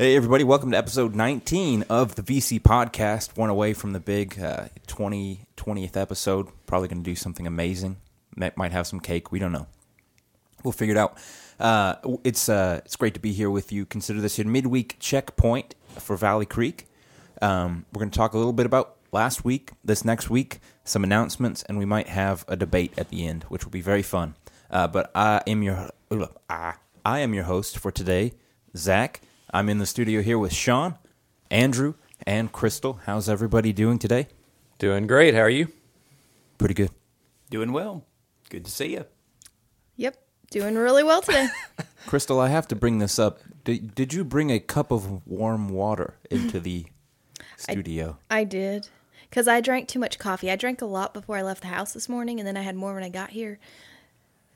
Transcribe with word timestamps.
Hey, 0.00 0.16
everybody, 0.16 0.44
welcome 0.44 0.70
to 0.70 0.78
episode 0.78 1.14
19 1.14 1.84
of 1.90 2.14
the 2.14 2.22
VC 2.22 2.58
podcast. 2.58 3.36
One 3.36 3.50
away 3.50 3.74
from 3.74 3.92
the 3.92 4.00
big 4.00 4.40
uh, 4.40 4.68
20, 4.86 5.40
20th 5.58 5.94
episode. 5.94 6.48
Probably 6.64 6.88
going 6.88 7.02
to 7.02 7.04
do 7.04 7.14
something 7.14 7.46
amazing. 7.46 7.98
Might 8.34 8.56
might 8.56 8.72
have 8.72 8.86
some 8.86 9.00
cake. 9.00 9.30
We 9.30 9.38
don't 9.38 9.52
know. 9.52 9.66
We'll 10.64 10.72
figure 10.72 10.94
it 10.94 10.98
out. 10.98 11.18
Uh, 11.58 11.96
it's, 12.24 12.48
uh, 12.48 12.80
it's 12.82 12.96
great 12.96 13.12
to 13.12 13.20
be 13.20 13.34
here 13.34 13.50
with 13.50 13.72
you. 13.72 13.84
Consider 13.84 14.22
this 14.22 14.38
your 14.38 14.46
midweek 14.46 14.96
checkpoint 15.00 15.74
for 15.98 16.16
Valley 16.16 16.46
Creek. 16.46 16.86
Um, 17.42 17.84
we're 17.92 18.00
going 18.00 18.10
to 18.10 18.16
talk 18.16 18.32
a 18.32 18.38
little 18.38 18.54
bit 18.54 18.64
about 18.64 18.96
last 19.12 19.44
week, 19.44 19.72
this 19.84 20.02
next 20.02 20.30
week, 20.30 20.60
some 20.82 21.04
announcements, 21.04 21.62
and 21.64 21.76
we 21.76 21.84
might 21.84 22.08
have 22.08 22.46
a 22.48 22.56
debate 22.56 22.94
at 22.96 23.10
the 23.10 23.26
end, 23.26 23.42
which 23.50 23.66
will 23.66 23.70
be 23.70 23.82
very 23.82 24.02
fun. 24.02 24.34
Uh, 24.70 24.88
but 24.88 25.10
I 25.14 25.42
am 25.46 25.62
your 25.62 25.90
I, 26.48 26.76
I 27.04 27.18
am 27.18 27.34
your 27.34 27.44
host 27.44 27.76
for 27.76 27.90
today, 27.90 28.32
Zach. 28.74 29.20
I'm 29.52 29.68
in 29.68 29.78
the 29.78 29.86
studio 29.86 30.22
here 30.22 30.38
with 30.38 30.52
Shaun, 30.52 30.96
Andrew, 31.50 31.94
and 32.24 32.52
Crystal. 32.52 33.00
How's 33.06 33.28
everybody 33.28 33.72
doing 33.72 33.98
today? 33.98 34.28
Doing 34.78 35.08
great. 35.08 35.34
How 35.34 35.40
are 35.40 35.50
you? 35.50 35.72
Pretty 36.56 36.74
good. 36.74 36.90
Doing 37.50 37.72
well. 37.72 38.04
Good 38.48 38.64
to 38.64 38.70
see 38.70 38.92
you. 38.92 39.06
Yep, 39.96 40.16
doing 40.52 40.76
really 40.76 41.02
well 41.02 41.20
today. 41.20 41.48
Crystal, 42.06 42.38
I 42.38 42.48
have 42.48 42.68
to 42.68 42.76
bring 42.76 42.98
this 42.98 43.18
up. 43.18 43.40
Did, 43.64 43.92
did 43.94 44.14
you 44.14 44.24
bring 44.24 44.50
a 44.50 44.60
cup 44.60 44.92
of 44.92 45.26
warm 45.26 45.68
water 45.68 46.18
into 46.30 46.60
the 46.60 46.86
studio? 47.56 48.18
I 48.30 48.44
did. 48.44 48.88
Because 49.28 49.48
I 49.48 49.60
drank 49.60 49.88
too 49.88 49.98
much 49.98 50.20
coffee. 50.20 50.48
I 50.48 50.54
drank 50.54 50.80
a 50.80 50.86
lot 50.86 51.12
before 51.12 51.36
I 51.36 51.42
left 51.42 51.62
the 51.62 51.68
house 51.68 51.92
this 51.92 52.08
morning, 52.08 52.38
and 52.38 52.46
then 52.46 52.56
I 52.56 52.62
had 52.62 52.76
more 52.76 52.94
when 52.94 53.02
I 53.02 53.08
got 53.08 53.30
here. 53.30 53.58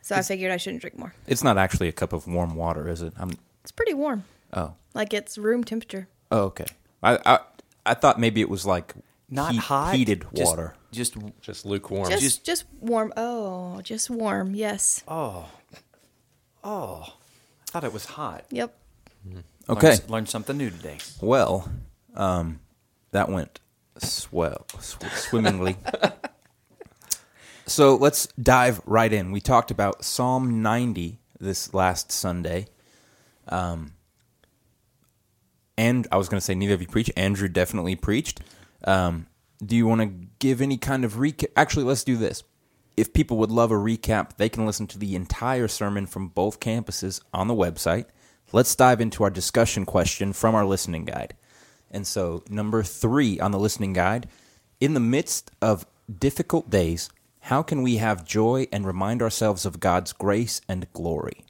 So 0.03 0.15
I 0.15 0.23
figured 0.23 0.53
I 0.53 0.56
shouldn't 0.56 0.83
drink 0.83 0.97
more. 0.97 1.15
It's 1.27 1.42
not 1.42 1.59
actually 1.59 1.89
a 1.89 1.92
cup 1.92 2.12
of 2.12 2.29
warm 2.29 2.55
water, 2.55 2.89
is 2.89 3.03
it? 3.03 3.12
I'm. 3.17 3.33
It's 3.62 3.73
pretty 3.73 3.95
warm. 3.95 4.25
Oh. 4.55 4.75
Like 4.95 5.13
it's 5.13 5.37
room 5.39 5.65
temperature. 5.65 6.09
Oh, 6.31 6.43
okay. 6.45 6.67
I 7.03 7.19
I, 7.27 7.39
I 7.87 7.95
thought 7.95 8.19
maybe 8.21 8.41
it 8.41 8.49
was 8.49 8.65
like 8.65 8.95
Not 9.28 9.53
heat- 9.53 9.59
hot. 9.61 9.95
heated 9.95 10.25
just- 10.34 10.51
water. 10.51 10.75
Just, 10.92 11.17
Just 11.41 11.67
lukewarm. 11.67 12.09
Just, 12.09 12.23
just- 12.23 12.45
just 12.45 12.65
warm. 12.81 13.12
Oh, 13.17 13.81
just 13.83 14.09
warm. 14.09 14.55
Yes. 14.55 15.03
oh, 15.09 15.47
oh. 16.62 17.03
I 17.09 17.70
thought 17.73 17.83
it 17.84 17.93
was 17.93 18.05
hot. 18.05 18.45
Yep. 18.51 18.77
Okay. 19.69 19.89
Learned, 19.89 20.11
learned 20.11 20.28
something 20.28 20.56
new 20.56 20.71
today. 20.71 20.98
Well, 21.21 21.69
um, 22.15 22.61
that 23.11 23.28
went 23.28 23.59
swell, 23.98 24.67
sw- 24.78 25.03
swimmingly. 25.15 25.77
so 27.67 27.97
let's 27.97 28.28
dive 28.41 28.81
right 28.87 29.12
in. 29.12 29.33
We 29.33 29.41
talked 29.41 29.71
about 29.71 30.05
Psalm 30.05 30.62
90 30.62 31.19
this 31.41 31.73
last 31.75 32.12
Sunday. 32.12 32.67
Um, 33.48 33.95
and 35.77 36.06
I 36.12 36.17
was 36.17 36.28
going 36.28 36.39
to 36.39 36.44
say, 36.44 36.55
neither 36.55 36.75
of 36.75 36.80
you 36.80 36.86
preached. 36.86 37.11
Andrew 37.17 37.48
definitely 37.48 37.97
preached. 37.97 38.41
Um, 38.84 39.27
do 39.64 39.77
you 39.77 39.86
want 39.86 40.00
to 40.03 40.28
give 40.39 40.61
any 40.61 40.77
kind 40.77 41.05
of 41.05 41.14
recap? 41.14 41.47
Actually, 41.56 41.84
let's 41.84 42.05
do 42.05 42.16
this. 42.16 42.42
If 42.97 43.12
people 43.12 43.39
would 43.39 43.50
love 43.50 43.72
a 43.72 43.77
recap, 43.77 44.36
they 44.36 44.48
can 44.48 44.66
listen 44.66 44.86
to 44.89 44.98
the 44.98 45.16
entire 45.16 45.66
sermon 45.66 46.06
from 46.06 46.28
both 46.28 46.61
campuses 46.61 47.20
on 47.33 47.48
the 47.48 47.55
website. 47.55 48.06
Let's 48.53 48.77
dive 48.77 49.00
into 49.00 49.25
our 49.25 49.31
discussion 49.31 49.84
question 49.84 50.33
from 50.33 50.55
our 50.55 50.64
listening 50.64 51.06
guide. 51.06 51.34
And 51.91 52.06
so, 52.06 52.44
number 52.48 52.83
three 52.83 53.41
on 53.41 53.50
the 53.50 53.59
listening 53.59 53.94
guide 53.94 54.28
in 54.81 54.94
the 54.94 55.00
midst 55.00 55.50
of 55.61 55.86
difficult 56.19 56.70
days, 56.70 57.09
how 57.41 57.62
can 57.62 57.83
we 57.83 57.97
have 57.97 58.25
joy 58.25 58.66
and 58.72 58.86
remind 58.86 59.22
ourselves 59.22 59.66
of 59.66 59.81
God's 59.81 60.12
grace 60.12 60.61
and 60.69 60.92
glory? 60.92 61.44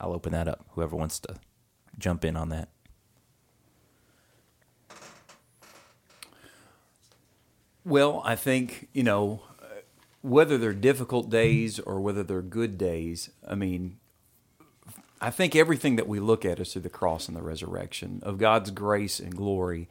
I'll 0.00 0.12
open 0.12 0.32
that 0.32 0.46
up. 0.48 0.64
Whoever 0.70 0.94
wants 0.94 1.18
to 1.20 1.36
jump 1.98 2.24
in 2.24 2.36
on 2.36 2.48
that. 2.50 2.68
Well, 7.84 8.22
I 8.24 8.36
think, 8.36 8.88
you 8.92 9.02
know, 9.02 9.42
whether 10.20 10.58
they're 10.58 10.74
difficult 10.74 11.30
days 11.30 11.78
or 11.78 12.00
whether 12.00 12.22
they're 12.22 12.42
good 12.42 12.76
days, 12.76 13.30
I 13.46 13.54
mean, 13.54 13.98
I 15.20 15.30
think 15.30 15.56
everything 15.56 15.96
that 15.96 16.06
we 16.06 16.20
look 16.20 16.44
at 16.44 16.60
is 16.60 16.72
through 16.72 16.82
the 16.82 16.90
cross 16.90 17.28
and 17.28 17.36
the 17.36 17.42
resurrection 17.42 18.20
of 18.22 18.38
God's 18.38 18.70
grace 18.70 19.20
and 19.20 19.34
glory. 19.34 19.88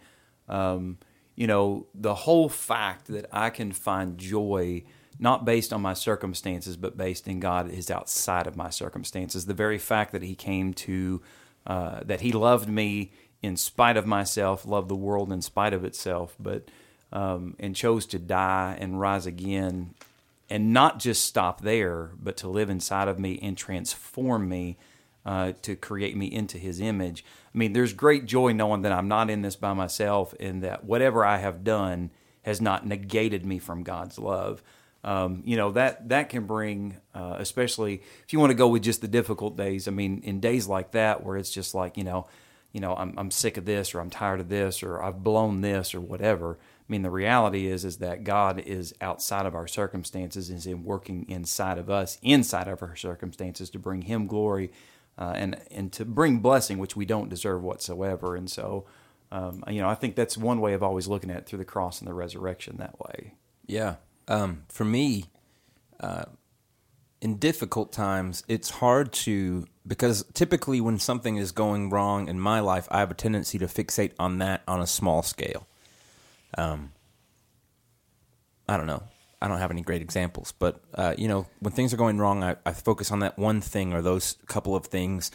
Um, 0.47 1.00
you 1.35 1.47
know, 1.47 1.88
the 1.94 2.16
whole 2.16 2.50
fact 2.50 3.07
that 3.07 3.28
I 3.31 3.50
can 3.50 3.72
find 3.72 4.17
joy 4.17 4.84
not 5.19 5.46
based 5.46 5.73
on 5.73 5.81
my 5.81 5.94
circumstances, 5.94 6.78
but 6.78 6.97
based 6.97 7.28
in 7.28 7.40
God 7.40 7.69
is 7.72 7.90
outside 7.90 8.47
of 8.47 8.56
my 8.56 8.69
circumstances. 8.69 9.46
The 9.46 9.53
very 9.53 9.79
fact 9.79 10.12
that 10.12 10.22
He 10.22 10.35
came 10.35 10.73
to, 10.75 11.22
uh, 11.67 12.00
that 12.03 12.22
He 12.22 12.31
loved 12.31 12.67
me 12.67 13.11
in 13.44 13.55
spite 13.57 13.97
of 13.97 14.07
myself, 14.07 14.66
loved 14.66 14.89
the 14.89 14.95
world 14.95 15.31
in 15.31 15.41
spite 15.41 15.73
of 15.73 15.85
itself, 15.85 16.35
but 16.39 16.69
um, 17.11 17.55
and 17.59 17.75
chose 17.75 18.05
to 18.07 18.19
die 18.19 18.75
and 18.79 19.00
rise 19.00 19.25
again, 19.25 19.94
and 20.50 20.73
not 20.73 21.00
just 21.00 21.25
stop 21.25 21.61
there, 21.61 22.11
but 22.19 22.38
to 22.38 22.47
live 22.47 22.69
inside 22.69 23.07
of 23.07 23.19
me 23.19 23.39
and 23.41 23.57
transform 23.57 24.50
me 24.50 24.78
uh, 25.25 25.51
to 25.61 25.75
create 25.75 26.16
me 26.16 26.25
into 26.25 26.57
his 26.57 26.79
image. 26.79 27.23
I 27.53 27.57
mean, 27.57 27.73
there's 27.73 27.94
great 27.94 28.25
joy 28.25 28.53
knowing 28.53 28.81
that 28.84 28.94
I'm 28.94 29.09
not 29.09 29.29
in 29.29 29.41
this 29.41 29.57
by 29.57 29.73
myself 29.73 30.34
and 30.39 30.63
that 30.63 30.85
whatever 30.85 31.25
I 31.25 31.38
have 31.38 31.63
done 31.66 32.11
has 32.44 32.61
not 32.61 32.88
negated 32.88 33.45
me 33.45 33.59
from 33.59 33.84
God's 33.84 34.17
love. 34.17 34.63
Um, 35.03 35.44
you 35.46 35.56
know, 35.56 35.72
that, 35.72 36.09
that 36.09 36.30
can 36.30 36.46
bring, 36.46 36.97
uh, 37.13 37.35
especially 37.38 38.02
if 38.24 38.34
you 38.34 38.40
want 38.40 38.52
to 38.52 38.56
go 38.58 38.68
with 38.68 38.84
just 38.84 39.02
the 39.02 39.08
difficult 39.08 39.56
days. 39.56 39.88
I 39.88 39.91
mean, 39.91 40.22
in 40.24 40.40
days 40.40 40.68
like 40.68 40.91
that 40.91 41.24
where 41.24 41.38
it's 41.38 41.52
just 41.52 41.74
like, 41.74 41.97
you 41.97 42.03
know, 42.03 42.28
you 42.74 42.81
know, 42.81 42.96
I'm, 42.96 43.13
I'm 43.18 43.31
sick 43.31 43.58
of 43.58 43.66
this 43.66 43.96
or 43.96 44.02
I'm 44.02 44.09
tired 44.09 44.40
of 44.40 44.50
this 44.50 44.84
or 44.84 45.02
I've 45.02 45.24
blown 45.24 45.62
this 45.62 45.96
or 45.96 46.02
whatever. 46.02 46.58
I 46.62 46.91
mean, 46.91 47.02
the 47.02 47.09
reality 47.09 47.68
is 47.68 47.84
is 47.84 47.97
that 47.97 48.24
God 48.24 48.59
is 48.59 48.94
outside 49.02 49.46
of 49.46 49.56
our 49.56 49.68
circumstances, 49.68 50.50
is 50.50 50.66
in 50.66 50.84
working 50.84 51.25
inside 51.28 51.78
of 51.78 51.90
us, 51.90 52.18
inside 52.22 52.68
of 52.68 52.81
our 52.81 52.96
circumstances, 52.96 53.69
to 53.72 53.79
bring 53.79 54.03
Him 54.03 54.25
glory 54.28 54.72
uh, 55.18 55.34
and 55.35 55.59
and 55.69 55.91
to 55.94 56.06
bring 56.06 56.40
blessing, 56.40 56.78
which 56.78 56.96
we 56.96 57.06
don't 57.06 57.29
deserve 57.29 57.62
whatsoever. 57.62 58.35
And 58.35 58.50
so, 58.50 58.85
um, 59.31 59.64
you 59.68 59.81
know, 59.81 59.90
I 59.90 59.96
think 59.96 60.16
that's 60.16 60.38
one 60.38 60.62
way 60.62 60.74
of 60.74 60.84
always 60.84 61.08
looking 61.08 61.29
at 61.29 61.38
it 61.38 61.46
through 61.46 61.59
the 61.59 61.66
cross 61.66 62.00
and 62.00 62.08
the 62.08 62.14
resurrection 62.14 62.78
that 62.78 63.00
way. 63.00 63.34
Yeah. 63.66 63.96
Um, 64.27 64.63
for 64.69 64.85
me, 64.85 65.25
uh, 65.99 66.25
in 67.21 67.38
difficult 67.38 67.91
times, 67.91 68.43
it's 68.47 68.69
hard 68.69 69.11
to 69.11 69.65
because 69.85 70.25
typically 70.33 70.81
when 70.81 70.99
something 70.99 71.38
is 71.38 71.51
going 71.51 71.89
wrong 71.89 72.27
in 72.27 72.39
my 72.39 72.59
life, 72.59 72.87
I 72.91 72.99
have 72.99 73.11
a 73.11 73.16
tendency 73.16 73.57
to 73.59 73.66
fixate 73.66 74.11
on 74.19 74.37
that 74.39 74.61
on 74.67 74.81
a 74.81 74.87
small 74.87 75.23
scale. 75.23 75.67
Um, 76.57 76.91
I 78.67 78.77
don't 78.77 78.87
know. 78.87 79.03
I 79.41 79.47
don't 79.47 79.59
have 79.59 79.71
any 79.71 79.81
great 79.81 80.01
examples, 80.01 80.51
but 80.51 80.81
uh, 80.93 81.13
you 81.17 81.27
know, 81.27 81.47
when 81.59 81.71
things 81.71 81.93
are 81.93 81.97
going 81.97 82.17
wrong, 82.17 82.43
I, 82.43 82.55
I 82.66 82.73
focus 82.73 83.11
on 83.11 83.19
that 83.19 83.37
one 83.37 83.61
thing 83.61 83.93
or 83.93 84.01
those 84.01 84.37
couple 84.47 84.75
of 84.75 84.87
things, 84.87 85.31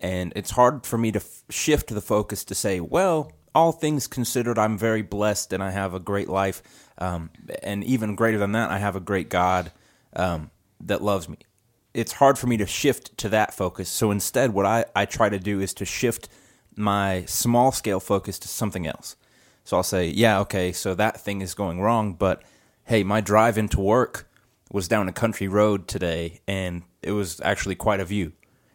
and 0.00 0.32
it's 0.36 0.50
hard 0.50 0.84
for 0.84 0.98
me 0.98 1.12
to 1.12 1.20
f- 1.20 1.44
shift 1.50 1.88
the 1.88 2.00
focus 2.00 2.44
to 2.44 2.54
say, 2.54 2.80
well, 2.80 3.32
all 3.54 3.70
things 3.70 4.08
considered, 4.08 4.58
I'm 4.58 4.76
very 4.76 5.02
blessed 5.02 5.52
and 5.52 5.62
I 5.62 5.70
have 5.70 5.94
a 5.94 6.00
great 6.00 6.28
life, 6.28 6.62
um, 6.98 7.30
and 7.62 7.82
even 7.84 8.14
greater 8.14 8.38
than 8.38 8.52
that, 8.52 8.70
I 8.70 8.78
have 8.78 8.96
a 8.96 9.00
great 9.00 9.28
God 9.28 9.72
um, 10.14 10.50
that 10.80 11.02
loves 11.02 11.28
me. 11.28 11.38
It's 11.92 12.12
hard 12.12 12.38
for 12.38 12.46
me 12.46 12.56
to 12.56 12.66
shift 12.66 13.16
to 13.18 13.28
that 13.30 13.54
focus. 13.54 13.88
So 13.88 14.10
instead, 14.10 14.52
what 14.52 14.66
I, 14.66 14.84
I 14.94 15.04
try 15.04 15.28
to 15.28 15.38
do 15.38 15.60
is 15.60 15.74
to 15.74 15.84
shift 15.84 16.28
my 16.76 17.24
small 17.26 17.72
scale 17.72 18.00
focus 18.00 18.38
to 18.40 18.48
something 18.48 18.86
else. 18.86 19.16
So 19.64 19.76
I'll 19.76 19.82
say, 19.82 20.08
yeah, 20.08 20.40
okay, 20.40 20.72
so 20.72 20.94
that 20.94 21.20
thing 21.20 21.40
is 21.40 21.54
going 21.54 21.80
wrong, 21.80 22.14
but 22.14 22.42
hey, 22.84 23.02
my 23.02 23.20
drive 23.20 23.56
into 23.56 23.80
work 23.80 24.28
was 24.70 24.88
down 24.88 25.08
a 25.08 25.12
country 25.12 25.48
road 25.48 25.88
today, 25.88 26.40
and 26.46 26.82
it 27.02 27.12
was 27.12 27.40
actually 27.40 27.74
quite 27.76 28.00
a 28.00 28.04
view. 28.04 28.32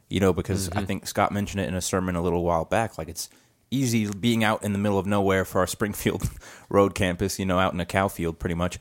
You 0.10 0.20
know, 0.20 0.34
because 0.34 0.70
I 0.70 0.86
think 0.86 1.06
Scott 1.06 1.32
mentioned 1.32 1.62
it 1.62 1.68
in 1.68 1.76
a 1.76 1.82
sermon 1.82 2.16
a 2.16 2.22
little 2.22 2.44
while 2.44 2.66
back. 2.66 2.98
Like 2.98 3.10
it's 3.10 3.30
easy 3.72 4.10
being 4.10 4.44
out 4.44 4.64
in 4.64 4.74
the 4.74 4.80
middle 4.80 5.00
of 5.00 5.06
nowhere 5.06 5.46
for 5.46 5.60
our 5.60 5.68
Springfield 5.68 6.30
Road 6.70 6.96
campus. 6.96 7.40
You 7.40 7.46
know, 7.46 7.60
out 7.60 7.74
in 7.74 7.80
a 7.80 7.86
cow 7.86 8.08
field, 8.08 8.40
pretty 8.40 8.56
much, 8.56 8.80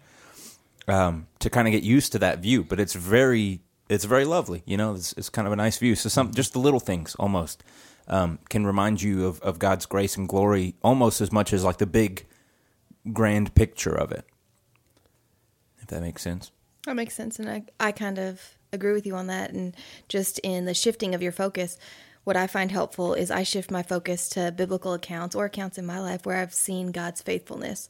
um, 0.87 1.27
to 1.41 1.51
kind 1.51 1.69
of 1.69 1.73
get 1.73 1.83
used 1.83 2.13
to 2.13 2.19
that 2.21 2.41
view. 2.41 2.65
But 2.65 2.81
it's 2.81 2.95
very, 2.95 3.61
it's 3.89 4.05
very 4.05 4.25
lovely. 4.25 4.63
You 4.67 4.77
know, 4.77 4.95
it's, 4.95 5.13
it's 5.15 5.29
kind 5.29 5.47
of 5.47 5.53
a 5.53 5.57
nice 5.57 5.79
view. 5.79 5.95
So 5.95 6.09
some 6.09 6.33
just 6.33 6.53
the 6.53 6.59
little 6.59 6.81
things 6.81 7.15
almost 7.17 7.63
um, 8.09 8.39
can 8.49 8.67
remind 8.67 9.03
you 9.03 9.27
of, 9.27 9.41
of 9.41 9.59
God's 9.59 9.87
grace 9.87 10.17
and 10.17 10.29
glory 10.29 10.75
almost 10.83 11.21
as 11.21 11.31
much 11.31 11.53
as 11.53 11.65
like 11.65 11.79
the 11.79 11.87
big 11.87 12.27
grand 13.13 13.55
picture 13.55 13.95
of 13.95 14.13
it. 14.13 14.25
If 15.81 15.89
that 15.89 16.01
makes 16.01 16.23
sense. 16.23 16.51
That 16.87 16.97
makes 16.97 17.15
sense, 17.15 17.39
and 17.39 17.51
I 17.51 17.65
I 17.79 17.93
kind 17.93 18.19
of 18.19 18.41
agree 18.73 18.93
with 18.93 19.07
you 19.07 19.15
on 19.15 19.27
that. 19.27 19.53
And 19.53 19.77
just 20.09 20.39
in 20.41 20.65
the 20.65 20.75
shifting 20.75 21.15
of 21.15 21.23
your 21.23 21.33
focus, 21.33 21.77
what 22.29 22.37
I 22.37 22.47
find 22.47 22.71
helpful 22.71 23.15
is 23.15 23.31
I 23.31 23.43
shift 23.43 23.71
my 23.71 23.83
focus 23.83 24.29
to 24.29 24.53
biblical 24.53 24.93
accounts 24.93 25.35
or 25.35 25.47
accounts 25.47 25.79
in 25.79 25.87
my 25.87 25.99
life 25.99 26.27
where 26.27 26.37
I've 26.37 26.53
seen 26.53 26.93
God's 26.93 27.23
faithfulness. 27.23 27.89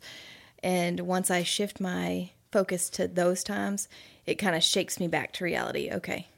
And 0.63 1.01
once 1.01 1.29
I 1.29 1.43
shift 1.43 1.81
my 1.81 2.31
focus 2.53 2.89
to 2.91 3.09
those 3.09 3.43
times, 3.43 3.89
it 4.27 4.37
kind 4.37 4.55
of 4.55 4.63
shakes 4.63 5.01
me 5.01 5.09
back 5.09 5.33
to 5.33 5.45
reality. 5.45 5.91
Okay, 5.93 6.29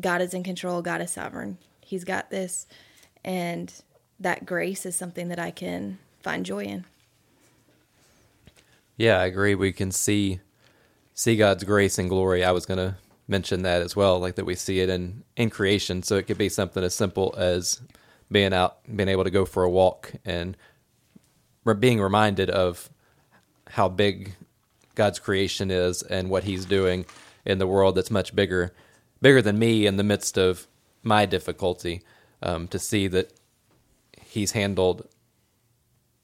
God 0.00 0.20
is 0.20 0.34
in 0.34 0.42
control. 0.42 0.82
God 0.82 1.00
is 1.00 1.12
sovereign. 1.12 1.58
He's 1.80 2.02
got 2.02 2.30
this, 2.30 2.66
and 3.24 3.72
that 4.18 4.44
grace 4.44 4.84
is 4.84 4.96
something 4.96 5.28
that 5.28 5.38
I 5.38 5.52
can 5.52 6.00
find 6.24 6.44
joy 6.44 6.64
in. 6.64 6.86
Yeah, 8.96 9.20
I 9.20 9.26
agree. 9.26 9.54
We 9.54 9.72
can 9.72 9.92
see 9.92 10.40
see 11.14 11.36
God's 11.36 11.62
grace 11.62 11.98
and 11.98 12.08
glory. 12.08 12.44
I 12.44 12.50
was 12.50 12.66
going 12.66 12.96
to 13.32 13.38
mention 13.38 13.62
that 13.62 13.82
as 13.82 13.96
well, 13.96 14.18
like 14.18 14.34
that 14.36 14.44
we 14.44 14.54
see 14.54 14.80
it 14.80 14.88
in 14.88 15.24
in 15.36 15.50
creation. 15.50 16.02
So 16.02 16.16
it 16.16 16.26
could 16.26 16.38
be 16.38 16.48
something 16.48 16.84
as 16.84 16.94
simple 16.94 17.34
as 17.36 17.80
being 18.30 18.52
out, 18.52 18.78
being 18.94 19.08
able 19.08 19.24
to 19.24 19.30
go 19.30 19.44
for 19.44 19.64
a 19.64 19.70
walk, 19.70 20.12
and 20.24 20.56
being 21.78 22.00
reminded 22.00 22.50
of 22.50 22.90
how 23.68 23.88
big 23.88 24.34
God's 24.94 25.18
creation 25.18 25.70
is 25.70 26.02
and 26.02 26.30
what 26.30 26.44
He's 26.44 26.64
doing 26.64 27.06
in 27.44 27.58
the 27.58 27.66
world 27.66 27.94
that's 27.94 28.10
much 28.10 28.34
bigger, 28.34 28.72
bigger 29.20 29.42
than 29.42 29.58
me 29.58 29.86
in 29.86 29.96
the 29.96 30.04
midst 30.04 30.38
of 30.38 30.66
my 31.02 31.26
difficulty. 31.26 32.02
Um, 32.42 32.66
to 32.68 32.78
see 32.78 33.06
that 33.08 33.32
He's 34.20 34.52
handled, 34.52 35.08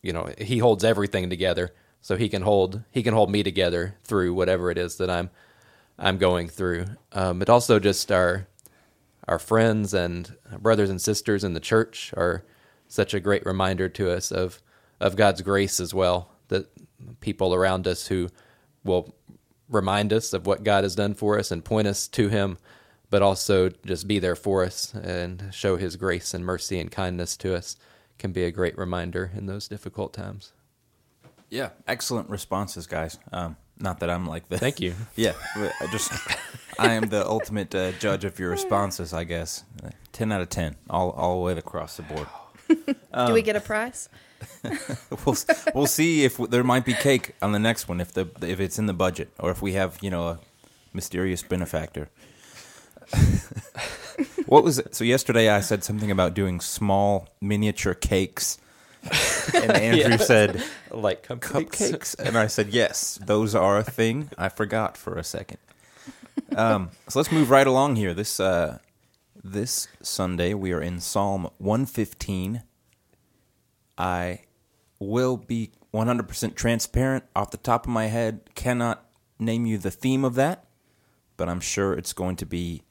you 0.02 0.12
know, 0.12 0.30
He 0.38 0.58
holds 0.58 0.84
everything 0.84 1.30
together, 1.30 1.74
so 2.00 2.16
He 2.16 2.28
can 2.28 2.42
hold 2.42 2.82
He 2.90 3.02
can 3.02 3.14
hold 3.14 3.30
me 3.30 3.42
together 3.42 3.96
through 4.02 4.34
whatever 4.34 4.70
it 4.70 4.78
is 4.78 4.96
that 4.96 5.10
I'm 5.10 5.30
I'm 5.98 6.18
going 6.18 6.48
through. 6.48 6.86
Um, 7.12 7.38
but 7.38 7.50
also 7.50 7.78
just 7.78 8.12
our 8.12 8.46
our 9.26 9.38
friends 9.38 9.92
and 9.92 10.36
brothers 10.58 10.88
and 10.88 11.00
sisters 11.00 11.44
in 11.44 11.52
the 11.52 11.60
church 11.60 12.14
are 12.16 12.44
such 12.86 13.12
a 13.12 13.20
great 13.20 13.44
reminder 13.44 13.88
to 13.90 14.10
us 14.10 14.30
of 14.30 14.62
of 15.00 15.16
God's 15.16 15.42
grace 15.42 15.80
as 15.80 15.92
well. 15.92 16.30
That 16.48 16.66
people 17.20 17.54
around 17.54 17.86
us 17.86 18.06
who 18.06 18.28
will 18.84 19.14
remind 19.68 20.12
us 20.12 20.32
of 20.32 20.46
what 20.46 20.64
God 20.64 20.84
has 20.84 20.94
done 20.94 21.14
for 21.14 21.38
us 21.38 21.50
and 21.50 21.64
point 21.64 21.86
us 21.86 22.08
to 22.08 22.28
Him, 22.28 22.58
but 23.10 23.22
also 23.22 23.68
just 23.68 24.08
be 24.08 24.18
there 24.18 24.36
for 24.36 24.64
us 24.64 24.94
and 24.94 25.50
show 25.52 25.76
His 25.76 25.96
grace 25.96 26.32
and 26.32 26.44
mercy 26.44 26.80
and 26.80 26.90
kindness 26.90 27.36
to 27.38 27.54
us 27.54 27.76
can 28.18 28.32
be 28.32 28.44
a 28.44 28.50
great 28.50 28.76
reminder 28.76 29.30
in 29.36 29.46
those 29.46 29.68
difficult 29.68 30.12
times. 30.12 30.52
Yeah, 31.50 31.70
excellent 31.86 32.28
responses, 32.28 32.86
guys. 32.86 33.18
Um, 33.32 33.56
not 33.80 34.00
that 34.00 34.10
I'm 34.10 34.26
like 34.26 34.48
the. 34.48 34.58
Thank 34.58 34.80
you. 34.80 34.94
Yeah, 35.16 35.32
I 35.56 35.86
just 35.90 36.12
I 36.78 36.92
am 36.92 37.08
the 37.08 37.26
ultimate 37.26 37.74
uh, 37.74 37.92
judge 37.92 38.24
of 38.24 38.38
your 38.38 38.50
responses, 38.50 39.12
I 39.12 39.24
guess. 39.24 39.64
Uh, 39.82 39.90
ten 40.12 40.30
out 40.32 40.40
of 40.40 40.48
ten, 40.48 40.76
all 40.88 41.10
all 41.10 41.38
the 41.38 41.44
way 41.44 41.58
across 41.58 41.96
the 41.96 42.02
board. 42.02 42.28
Do 43.26 43.32
we 43.32 43.42
get 43.42 43.56
a 43.56 43.60
prize? 43.60 44.08
We'll 45.24 45.36
we'll 45.74 45.86
see 45.86 46.24
if 46.24 46.36
there 46.36 46.62
might 46.62 46.84
be 46.84 46.94
cake 46.94 47.34
on 47.42 47.52
the 47.52 47.58
next 47.58 47.88
one 47.88 48.00
if 48.00 48.12
the 48.12 48.28
if 48.40 48.60
it's 48.60 48.78
in 48.78 48.86
the 48.86 48.92
budget 48.94 49.30
or 49.40 49.50
if 49.50 49.60
we 49.60 49.72
have 49.72 49.98
you 50.00 50.10
know 50.10 50.28
a 50.28 50.38
mysterious 50.92 51.42
benefactor. 51.42 52.08
what 54.46 54.62
was 54.64 54.78
it? 54.78 54.94
So 54.94 55.04
yesterday 55.04 55.48
I 55.48 55.60
said 55.60 55.82
something 55.82 56.10
about 56.10 56.34
doing 56.34 56.60
small 56.60 57.28
miniature 57.40 57.94
cakes, 57.94 58.58
and 59.54 59.72
Andrew 59.72 60.10
Yeah. 60.10 60.16
said 60.18 60.62
Like 60.90 61.26
cupcakes. 61.26 61.68
cupcakes, 61.70 62.18
and 62.18 62.36
I 62.36 62.46
said 62.48 62.68
yes, 62.70 63.18
those 63.24 63.54
are 63.54 63.78
a 63.78 63.84
thing. 63.84 64.30
I 64.36 64.48
forgot 64.48 64.96
for 64.96 65.16
a 65.16 65.24
second. 65.24 65.58
Um, 66.56 66.90
so 67.08 67.18
let's 67.18 67.32
move 67.32 67.50
right 67.50 67.66
along 67.66 67.96
here. 67.96 68.14
This 68.14 68.40
uh, 68.40 68.78
this 69.42 69.88
Sunday 70.02 70.54
we 70.54 70.72
are 70.72 70.80
in 70.80 71.00
Psalm 71.00 71.48
one 71.58 71.86
fifteen. 71.86 72.62
I 73.96 74.40
will 74.98 75.36
be 75.36 75.72
one 75.90 76.06
hundred 76.06 76.28
percent 76.28 76.56
transparent. 76.56 77.24
Off 77.34 77.50
the 77.50 77.56
top 77.56 77.86
of 77.86 77.92
my 77.92 78.06
head, 78.06 78.40
cannot 78.54 79.04
name 79.38 79.66
you 79.66 79.78
the 79.78 79.90
theme 79.90 80.24
of 80.24 80.34
that, 80.34 80.64
but 81.36 81.48
I'm 81.48 81.60
sure 81.60 81.92
it's 81.92 82.12
going 82.12 82.36
to 82.36 82.46
be 82.46 82.82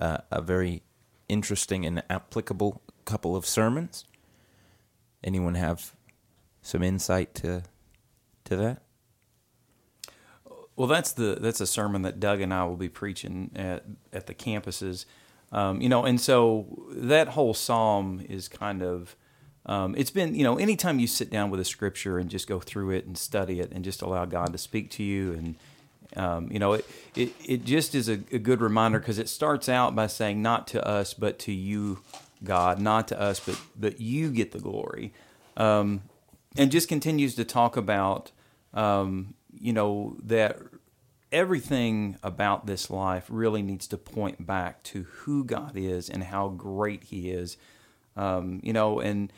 uh, 0.00 0.18
a 0.30 0.40
very 0.42 0.82
interesting 1.28 1.84
and 1.86 2.02
applicable 2.10 2.82
couple 3.04 3.34
of 3.36 3.46
sermons. 3.46 4.04
Anyone 5.26 5.56
have 5.56 5.92
some 6.62 6.82
insight 6.82 7.34
to 7.36 7.64
to 8.44 8.56
that? 8.56 8.82
Well, 10.76 10.86
that's 10.86 11.12
the 11.12 11.36
that's 11.40 11.60
a 11.60 11.66
sermon 11.66 12.02
that 12.02 12.20
Doug 12.20 12.40
and 12.40 12.54
I 12.54 12.64
will 12.64 12.76
be 12.76 12.88
preaching 12.88 13.50
at 13.56 13.84
at 14.12 14.26
the 14.26 14.34
campuses, 14.34 15.04
um, 15.50 15.80
you 15.80 15.88
know, 15.88 16.04
and 16.04 16.20
so 16.20 16.88
that 16.92 17.28
whole 17.28 17.54
psalm 17.54 18.24
is 18.28 18.46
kind 18.46 18.82
of 18.82 19.16
um, 19.66 19.94
it's 19.98 20.10
been 20.10 20.34
you 20.34 20.44
know 20.44 20.58
anytime 20.58 21.00
you 21.00 21.08
sit 21.08 21.28
down 21.28 21.50
with 21.50 21.58
a 21.60 21.64
scripture 21.64 22.18
and 22.18 22.30
just 22.30 22.46
go 22.46 22.60
through 22.60 22.90
it 22.90 23.04
and 23.04 23.18
study 23.18 23.58
it 23.58 23.72
and 23.72 23.84
just 23.84 24.00
allow 24.00 24.26
God 24.26 24.52
to 24.52 24.58
speak 24.58 24.90
to 24.92 25.02
you 25.02 25.32
and 25.32 25.56
um, 26.16 26.52
you 26.52 26.60
know 26.60 26.74
it, 26.74 26.86
it 27.16 27.32
it 27.44 27.64
just 27.64 27.94
is 27.94 28.08
a, 28.08 28.20
a 28.30 28.38
good 28.38 28.60
reminder 28.60 29.00
because 29.00 29.18
it 29.18 29.28
starts 29.28 29.68
out 29.68 29.96
by 29.96 30.06
saying 30.06 30.40
not 30.40 30.68
to 30.68 30.86
us 30.86 31.14
but 31.14 31.38
to 31.40 31.52
you 31.52 31.98
God 32.44 32.80
not 32.80 33.08
to 33.08 33.20
us 33.20 33.40
but 33.40 33.60
but 33.76 34.00
you 34.00 34.30
get 34.30 34.52
the 34.52 34.60
glory 34.60 35.12
um, 35.56 36.02
and 36.56 36.70
just 36.70 36.88
continues 36.88 37.34
to 37.36 37.44
talk 37.44 37.76
about 37.76 38.32
um, 38.74 39.34
you 39.58 39.72
know 39.72 40.16
that 40.22 40.58
everything 41.32 42.16
about 42.22 42.66
this 42.66 42.90
life 42.90 43.26
really 43.28 43.62
needs 43.62 43.86
to 43.88 43.98
point 43.98 44.46
back 44.46 44.82
to 44.82 45.02
who 45.02 45.44
God 45.44 45.72
is 45.76 46.08
and 46.08 46.24
how 46.24 46.48
great 46.48 47.04
He 47.04 47.30
is. 47.30 47.56
Um, 48.16 48.60
you 48.62 48.72
know, 48.72 49.00
and 49.00 49.32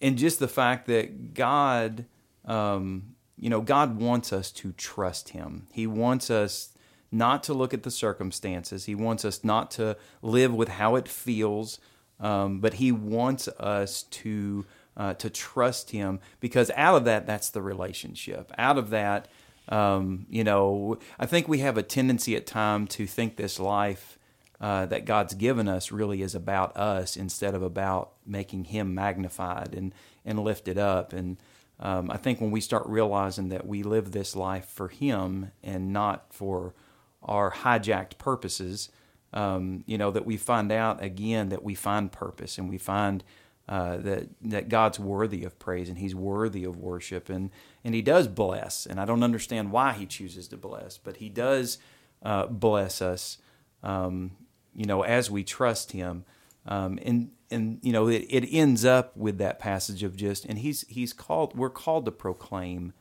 and 0.00 0.18
just 0.18 0.38
the 0.38 0.48
fact 0.48 0.86
that 0.86 1.34
God, 1.34 2.06
um, 2.44 3.14
you 3.38 3.50
know, 3.50 3.60
God 3.60 4.00
wants 4.00 4.32
us 4.32 4.50
to 4.52 4.72
trust 4.72 5.30
Him. 5.30 5.66
He 5.72 5.86
wants 5.86 6.30
us 6.30 6.70
not 7.12 7.42
to 7.44 7.54
look 7.54 7.74
at 7.74 7.82
the 7.82 7.90
circumstances. 7.90 8.84
He 8.84 8.94
wants 8.94 9.24
us 9.24 9.42
not 9.42 9.70
to 9.72 9.96
live 10.22 10.54
with 10.54 10.68
how 10.68 10.94
it 10.96 11.08
feels, 11.08 11.80
um, 12.20 12.60
but 12.60 12.74
He 12.74 12.92
wants 12.92 13.48
us 13.48 14.04
to 14.04 14.66
uh, 14.96 15.14
to 15.14 15.30
trust 15.30 15.90
Him 15.90 16.20
because 16.40 16.70
out 16.76 16.96
of 16.96 17.04
that, 17.04 17.26
that's 17.26 17.50
the 17.50 17.62
relationship. 17.62 18.52
Out 18.58 18.76
of 18.76 18.90
that, 18.90 19.28
um, 19.68 20.26
you 20.28 20.44
know, 20.44 20.98
I 21.18 21.26
think 21.26 21.48
we 21.48 21.58
have 21.60 21.78
a 21.78 21.82
tendency 21.82 22.36
at 22.36 22.46
time 22.46 22.86
to 22.88 23.06
think 23.06 23.36
this 23.36 23.58
life 23.58 24.18
uh, 24.60 24.86
that 24.86 25.06
God's 25.06 25.34
given 25.34 25.68
us 25.68 25.90
really 25.90 26.20
is 26.20 26.34
about 26.34 26.76
us 26.76 27.16
instead 27.16 27.54
of 27.54 27.62
about 27.62 28.12
making 28.26 28.64
Him 28.64 28.94
magnified 28.94 29.74
and 29.74 29.94
and 30.24 30.38
lifted 30.38 30.76
up. 30.76 31.12
And 31.12 31.38
um, 31.78 32.10
I 32.10 32.18
think 32.18 32.40
when 32.40 32.50
we 32.50 32.60
start 32.60 32.86
realizing 32.86 33.48
that 33.48 33.66
we 33.66 33.82
live 33.82 34.12
this 34.12 34.36
life 34.36 34.66
for 34.66 34.88
Him 34.88 35.52
and 35.62 35.92
not 35.92 36.32
for 36.32 36.74
our 37.22 37.50
hijacked 37.50 38.18
purposes, 38.18 38.90
um, 39.32 39.84
you 39.86 39.96
know, 39.96 40.10
that 40.10 40.26
we 40.26 40.36
find 40.36 40.72
out 40.72 41.02
again 41.02 41.50
that 41.50 41.62
we 41.62 41.74
find 41.74 42.10
purpose 42.10 42.58
and 42.58 42.68
we 42.68 42.78
find 42.78 43.22
uh, 43.68 43.98
that 43.98 44.28
that 44.42 44.68
God's 44.68 44.98
worthy 44.98 45.44
of 45.44 45.58
praise 45.58 45.88
and 45.88 45.98
He's 45.98 46.14
worthy 46.14 46.64
of 46.64 46.76
worship 46.76 47.28
and 47.28 47.50
and 47.84 47.94
He 47.94 48.02
does 48.02 48.26
bless. 48.26 48.84
And 48.84 48.98
I 49.00 49.04
don't 49.04 49.22
understand 49.22 49.70
why 49.70 49.92
He 49.92 50.06
chooses 50.06 50.48
to 50.48 50.56
bless, 50.56 50.98
but 50.98 51.18
He 51.18 51.28
does 51.28 51.78
uh, 52.22 52.46
bless 52.46 53.00
us. 53.00 53.38
Um, 53.82 54.32
you 54.74 54.86
know, 54.86 55.02
as 55.02 55.30
we 55.30 55.44
trust 55.44 55.92
Him, 55.92 56.24
um, 56.66 56.98
and 57.02 57.30
and 57.50 57.78
you 57.82 57.92
know, 57.92 58.08
it, 58.08 58.26
it 58.28 58.48
ends 58.48 58.84
up 58.84 59.16
with 59.16 59.38
that 59.38 59.60
passage 59.60 60.02
of 60.02 60.16
just 60.16 60.44
and 60.44 60.58
He's 60.58 60.84
He's 60.88 61.12
called. 61.12 61.56
We're 61.56 61.70
called 61.70 62.06
to 62.06 62.12
proclaim 62.12 62.92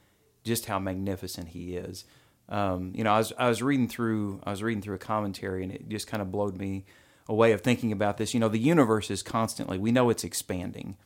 just 0.44 0.68
how 0.68 0.77
magnificent 0.77 1.50
He 1.50 1.75
is. 1.75 2.06
Um, 2.50 2.91
you 2.96 3.03
know, 3.03 3.13
I 3.13 3.20
was 3.20 3.34
I 3.38 3.48
was 3.48 3.62
reading 3.62 3.88
through 3.88 4.41
I 4.44 4.51
was 4.51 4.63
reading 4.63 4.82
through 4.82 4.96
a 4.96 5.00
commentary 5.00 5.63
and 5.63 5.72
it 5.72 5.88
just 5.88 6.08
kind 6.08 6.22
of 6.22 6.32
blowed 6.32 6.58
me 6.58 6.86
a 7.29 7.34
way 7.34 7.51
of 7.51 7.62
thinking 7.62 7.91
about 7.91 8.18
this. 8.18 8.34
You 8.34 8.39
know, 8.39 8.50
the 8.50 8.58
universe 8.58 9.12
is 9.12 9.22
constantly, 9.22 9.77
we 9.77 9.91
know 9.91 10.10
it's 10.10 10.24
expanding. 10.24 10.98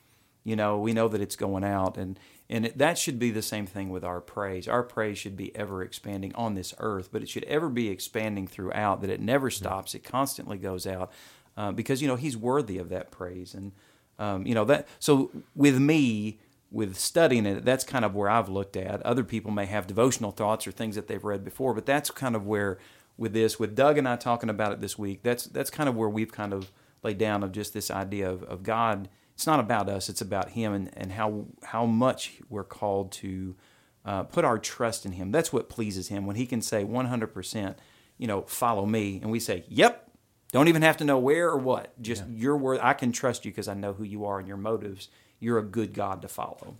You 0.45 0.55
know, 0.55 0.79
we 0.79 0.93
know 0.93 1.07
that 1.07 1.21
it's 1.21 1.35
going 1.38 1.63
out, 1.63 1.97
and 1.97 2.19
and 2.50 2.65
it, 2.65 2.77
that 2.77 2.97
should 2.97 3.17
be 3.17 3.31
the 3.31 3.41
same 3.41 3.65
thing 3.65 3.89
with 3.89 4.03
our 4.03 4.19
praise. 4.19 4.67
Our 4.67 4.83
praise 4.83 5.17
should 5.17 5.38
be 5.38 5.55
ever 5.55 5.81
expanding 5.81 6.35
on 6.35 6.55
this 6.55 6.73
earth, 6.79 7.09
but 7.13 7.21
it 7.21 7.29
should 7.29 7.45
ever 7.45 7.69
be 7.69 7.88
expanding 7.88 8.47
throughout. 8.47 9.00
That 9.00 9.09
it 9.09 9.21
never 9.21 9.50
stops; 9.50 9.95
it 9.95 10.03
constantly 10.03 10.57
goes 10.57 10.85
out, 10.85 11.13
uh, 11.55 11.71
because 11.71 12.01
you 12.01 12.09
know 12.09 12.17
He's 12.17 12.35
worthy 12.35 12.77
of 12.77 12.89
that 12.89 13.09
praise, 13.09 13.53
and 13.53 13.71
um, 14.19 14.45
you 14.45 14.53
know 14.53 14.65
that. 14.65 14.89
So 15.00 15.31
with 15.55 15.79
me, 15.79 16.39
with 16.74 16.98
studying 16.98 17.46
it, 17.46 17.63
that's 17.63 17.84
kind 17.84 18.03
of 18.03 18.15
where 18.15 18.30
I've 18.30 18.50
looked 18.50 18.75
at. 18.75 19.01
Other 19.03 19.24
people 19.24 19.51
may 19.51 19.68
have 19.68 19.86
devotional 19.86 20.32
thoughts 20.32 20.65
or 20.65 20.72
things 20.72 20.96
that 20.96 21.08
they've 21.08 21.24
read 21.24 21.46
before, 21.46 21.74
but 21.75 21.86
that's 21.86 22.10
kind 22.10 22.36
of 22.36 22.48
where 22.48 22.80
with 23.15 23.32
this, 23.32 23.60
with 23.60 23.75
Doug 23.75 24.00
and 24.00 24.08
I 24.08 24.15
talking 24.15 24.50
about 24.50 24.72
it 24.74 24.82
this 24.82 24.98
week, 24.98 25.22
that's 25.22 25.46
that's 25.46 25.70
kind 25.70 25.88
of 25.88 25.96
where 25.96 26.10
we've 26.10 26.32
kind 26.32 26.51
of 26.51 26.72
laid 27.03 27.20
down 27.20 27.44
of 27.44 27.51
just 27.51 27.74
this 27.74 27.92
idea 27.92 28.27
of, 28.30 28.42
of 28.44 28.63
God. 28.63 29.08
It's 29.36 29.46
not 29.46 29.60
about 29.60 29.88
us; 29.88 30.10
it's 30.10 30.22
about 30.22 30.50
Him 30.50 30.74
and, 30.74 30.89
and 30.98 31.12
how 31.12 31.46
how 31.63 31.86
much 31.86 32.42
we're 32.50 32.63
called 32.63 33.12
to 33.13 33.56
uh, 34.03 34.24
put 34.24 34.44
our 34.44 34.58
trust 34.58 35.06
in 35.06 35.12
Him. 35.12 35.32
That's 35.32 35.53
what 35.53 35.70
pleases 35.70 36.08
Him 36.08 36.25
when 36.25 36.36
He 36.36 36.48
can 36.48 36.62
say 36.62 36.84
one 36.84 37.06
hundred 37.06 37.36
percent, 37.36 37.77
you 38.18 38.25
know, 38.25 38.42
follow 38.42 38.88
me, 38.88 39.20
and 39.22 39.32
we 39.32 39.39
say, 39.39 39.63
"Yep." 39.70 40.10
Don't 40.51 40.68
even 40.68 40.84
have 40.84 40.98
to 40.98 41.03
know 41.03 41.18
where 41.18 41.50
or 41.50 41.58
what. 41.58 42.00
Just 42.00 42.27
your 42.30 42.56
word. 42.56 42.80
I 42.84 42.94
can 42.94 43.12
trust 43.12 43.44
you 43.44 43.50
because 43.50 43.68
I 43.68 43.74
know 43.74 43.94
who 43.94 44.03
you 44.03 44.24
are 44.25 44.38
and 44.38 44.48
your 44.48 44.56
motives. 44.56 45.10
You're 45.43 45.59
a 45.59 45.63
good 45.63 45.93
God 45.93 46.21
to 46.21 46.29
follow. 46.29 46.75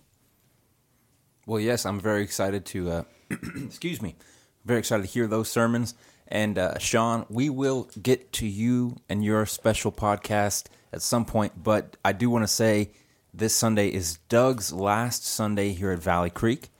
Well, 1.46 1.60
yes, 1.60 1.84
I'm 1.84 2.00
very 2.00 2.22
excited 2.22 2.64
to. 2.66 2.90
Uh, 2.90 3.02
excuse 3.30 4.00
me, 4.00 4.16
very 4.64 4.78
excited 4.78 5.02
to 5.02 5.12
hear 5.12 5.26
those 5.26 5.50
sermons, 5.50 5.94
And 6.26 6.56
uh, 6.56 6.78
Shaun, 6.78 7.26
we 7.28 7.50
will 7.50 7.90
get 8.00 8.32
to 8.34 8.46
you 8.46 8.96
and 9.08 9.22
your 9.22 9.44
special 9.44 9.92
podcast 9.92 10.68
at 10.94 11.02
some 11.02 11.26
point, 11.26 11.62
but 11.62 11.98
I 12.02 12.12
do 12.12 12.30
want 12.30 12.44
to 12.44 12.48
say 12.48 12.92
this 13.34 13.54
Sunday 13.54 13.88
is 13.88 14.18
Doug's 14.30 14.72
last 14.72 15.26
Sunday 15.26 15.72
here 15.72 15.90
at 15.90 15.98
Valley 15.98 16.30
Creek. 16.30 16.70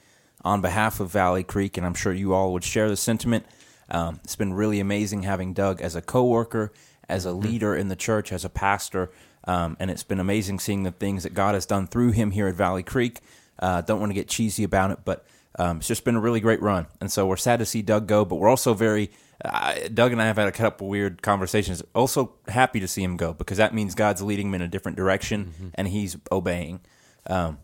On 0.43 0.61
behalf 0.61 1.01
of 1.01 1.11
Valley 1.11 1.43
Creek, 1.43 1.77
and 1.77 1.87
I'm 1.87 1.95
sure 1.95 2.13
you 2.13 2.33
all 2.33 2.53
would 2.53 2.65
share 2.65 2.89
the 2.89 2.97
sentiment, 2.97 3.45
um, 3.91 4.21
it's 4.25 4.37
been 4.37 4.55
really 4.55 4.81
amazing 4.81 5.23
having 5.23 5.53
Doug 5.53 5.81
as 5.81 5.97
a 5.97 6.03
coworker, 6.03 6.73
as 7.09 7.25
a 7.25 7.33
leader 7.33 7.75
in 7.75 7.89
the 7.89 7.97
church, 7.97 8.33
as 8.33 8.45
a 8.45 8.51
pastor, 8.51 9.11
um, 9.47 9.77
and 9.81 9.91
it's 9.91 10.03
been 10.03 10.21
amazing 10.21 10.59
seeing 10.59 10.83
the 10.83 10.91
things 10.91 11.23
that 11.23 11.35
God 11.35 11.55
has 11.55 11.67
done 11.67 11.87
through 11.87 12.13
him 12.13 12.31
here 12.31 12.49
at 12.49 12.55
Valley 12.55 12.83
Creek. 12.83 13.21
Uh, 13.59 13.81
don't 13.81 14.01
want 14.01 14.11
to 14.11 14.15
get 14.15 14.29
cheesy 14.29 14.65
about 14.65 14.91
it, 14.91 14.99
but 15.05 15.25
um, 15.59 15.79
it's 15.79 15.89
just 15.89 16.05
been 16.05 16.17
a 16.17 16.21
really 16.21 16.41
great 16.41 16.61
run, 16.61 16.87
and 17.01 17.11
so 17.11 17.27
we're 17.27 17.37
sad 17.37 17.59
to 17.61 17.67
see 17.67 17.83
Doug 17.83 18.07
go, 18.07 18.25
but 18.25 18.37
we're 18.37 18.49
also 18.49 18.75
very. 18.75 19.11
Uh, 19.45 19.75
Doug 19.93 20.13
and 20.13 20.23
I 20.23 20.27
have 20.27 20.37
had 20.37 20.49
a 20.49 20.53
couple 20.53 20.89
weird 20.89 21.21
conversations. 21.21 21.83
Also 21.95 22.35
happy 22.49 22.81
to 22.81 22.89
see 22.89 23.03
him 23.03 23.17
go 23.17 23.33
because 23.33 23.59
that 23.59 23.75
means 23.75 23.95
God's 23.95 24.23
leading 24.23 24.49
him 24.49 24.55
in 24.55 24.63
a 24.63 24.69
different 24.69 24.97
direction, 24.97 25.73
and 25.75 25.89
he's 25.89 26.17
obeying. 26.33 26.81
Um, 27.27 27.59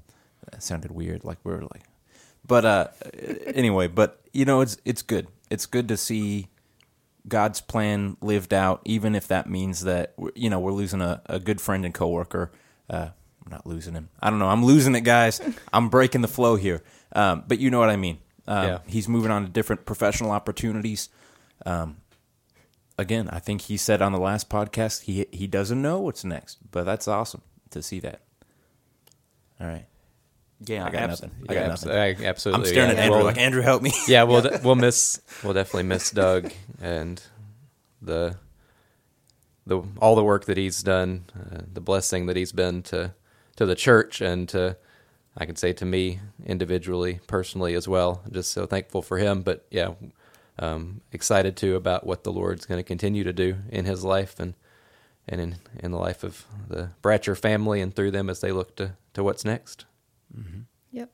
that 0.50 0.62
sounded 0.62 0.90
weird, 0.90 1.24
like 1.24 1.38
we're 1.44 1.62
like, 1.62 1.84
but 2.46 2.64
uh, 2.64 2.88
anyway, 3.46 3.86
but 3.86 4.20
you 4.32 4.44
know, 4.44 4.60
it's 4.60 4.76
it's 4.84 5.02
good. 5.02 5.28
It's 5.50 5.66
good 5.66 5.88
to 5.88 5.96
see 5.96 6.48
God's 7.28 7.60
plan 7.60 8.16
lived 8.20 8.52
out, 8.54 8.80
even 8.84 9.14
if 9.14 9.28
that 9.28 9.48
means 9.48 9.82
that 9.82 10.14
you 10.34 10.50
know 10.50 10.60
we're 10.60 10.72
losing 10.72 11.00
a, 11.00 11.22
a 11.26 11.38
good 11.38 11.60
friend 11.60 11.84
and 11.84 11.94
coworker. 11.94 12.50
Uh, 12.88 13.10
I'm 13.44 13.50
not 13.50 13.66
losing 13.66 13.94
him. 13.94 14.08
I 14.20 14.30
don't 14.30 14.38
know. 14.38 14.48
I'm 14.48 14.64
losing 14.64 14.94
it, 14.94 15.02
guys. 15.02 15.40
I'm 15.72 15.88
breaking 15.88 16.20
the 16.22 16.28
flow 16.28 16.56
here. 16.56 16.82
Um, 17.12 17.44
but 17.46 17.58
you 17.58 17.70
know 17.70 17.78
what 17.78 17.90
I 17.90 17.96
mean. 17.96 18.18
Um, 18.46 18.66
Yeah. 18.66 18.78
He's 18.86 19.08
moving 19.08 19.30
on 19.30 19.44
to 19.44 19.48
different 19.48 19.86
professional 19.86 20.30
opportunities. 20.30 21.08
Um, 21.66 21.98
again, 22.98 23.28
I 23.30 23.38
think 23.38 23.62
he 23.62 23.76
said 23.76 24.02
on 24.02 24.12
the 24.12 24.18
last 24.20 24.48
podcast 24.48 25.02
he 25.02 25.26
he 25.32 25.46
doesn't 25.46 25.80
know 25.80 26.00
what's 26.00 26.24
next, 26.24 26.58
but 26.70 26.84
that's 26.84 27.08
awesome 27.08 27.42
to 27.70 27.82
see 27.82 28.00
that. 28.00 28.20
All 29.60 29.66
right, 29.66 29.86
Yeah, 30.66 30.84
I 30.86 30.90
got 30.90 31.02
abs- 31.02 31.22
nothing. 31.22 31.36
I 31.48 31.52
Yeah, 31.54 31.60
got 31.62 31.70
abs- 31.72 31.84
nothing. 31.86 31.98
I- 31.98 32.24
absolutely. 32.28 32.68
I'm 32.68 32.72
staring 32.74 32.90
yeah. 32.90 32.96
at 32.96 32.98
Andrew 33.04 33.16
We'll- 33.18 33.26
like 33.26 33.38
Andrew, 33.38 33.62
help 33.62 33.82
me. 33.82 33.92
yeah, 34.08 34.22
we'll 34.24 34.42
de- 34.48 34.60
we'll 34.62 34.74
miss 34.74 35.20
we'll 35.42 35.54
definitely 35.54 35.84
miss 35.84 36.10
Doug 36.10 36.52
and 36.80 37.22
the 38.02 38.36
the 39.66 39.82
all 40.00 40.14
the 40.16 40.24
work 40.24 40.44
that 40.46 40.56
he's 40.56 40.82
done, 40.82 41.24
uh, 41.38 41.60
the 41.72 41.80
blessing 41.80 42.26
that 42.26 42.36
he's 42.36 42.52
been 42.52 42.82
to 42.84 43.14
to 43.56 43.66
the 43.66 43.74
church 43.74 44.20
and 44.20 44.48
to 44.50 44.76
I 45.36 45.46
can 45.46 45.56
say 45.56 45.72
to 45.74 45.84
me 45.84 46.18
individually, 46.44 47.20
personally 47.26 47.74
as 47.74 47.86
well. 47.86 48.22
Just 48.30 48.52
so 48.52 48.66
thankful 48.66 49.00
for 49.00 49.18
him, 49.18 49.42
but 49.42 49.64
yeah, 49.70 49.92
um, 50.58 51.00
excited 51.12 51.56
too 51.56 51.76
about 51.76 52.04
what 52.04 52.24
the 52.24 52.32
Lord's 52.32 52.66
going 52.66 52.78
to 52.80 52.82
continue 52.86 53.22
to 53.24 53.32
do 53.32 53.56
in 53.70 53.84
his 53.84 54.04
life 54.04 54.38
and 54.40 54.54
and 55.28 55.40
in 55.40 55.56
in 55.78 55.90
the 55.92 55.98
life 55.98 56.24
of 56.24 56.44
the 56.68 56.90
Bratcher 57.02 57.38
family 57.38 57.80
and 57.80 57.94
through 57.94 58.10
them 58.10 58.28
as 58.28 58.40
they 58.40 58.52
look 58.52 58.76
to 58.76 58.92
to 59.14 59.22
what's 59.22 59.44
next. 59.44 59.84
Yep. 60.92 61.10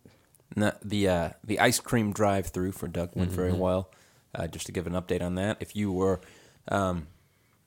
No, 0.55 0.73
the 0.83 1.09
uh, 1.09 1.31
the 1.45 1.61
ice 1.61 1.81
cream 1.81 2.13
drive 2.13 2.47
through 2.47 2.73
for 2.73 2.89
Doug 2.89 3.11
went 3.15 3.31
very 3.31 3.53
well. 3.53 3.91
Uh, 4.35 4.47
just 4.47 4.67
to 4.67 4.73
give 4.73 4.87
an 4.87 4.93
update 4.93 5.23
on 5.23 5.35
that, 5.37 5.57
if 5.61 5.75
you 5.75 5.91
were 5.91 6.21
um, 6.69 7.07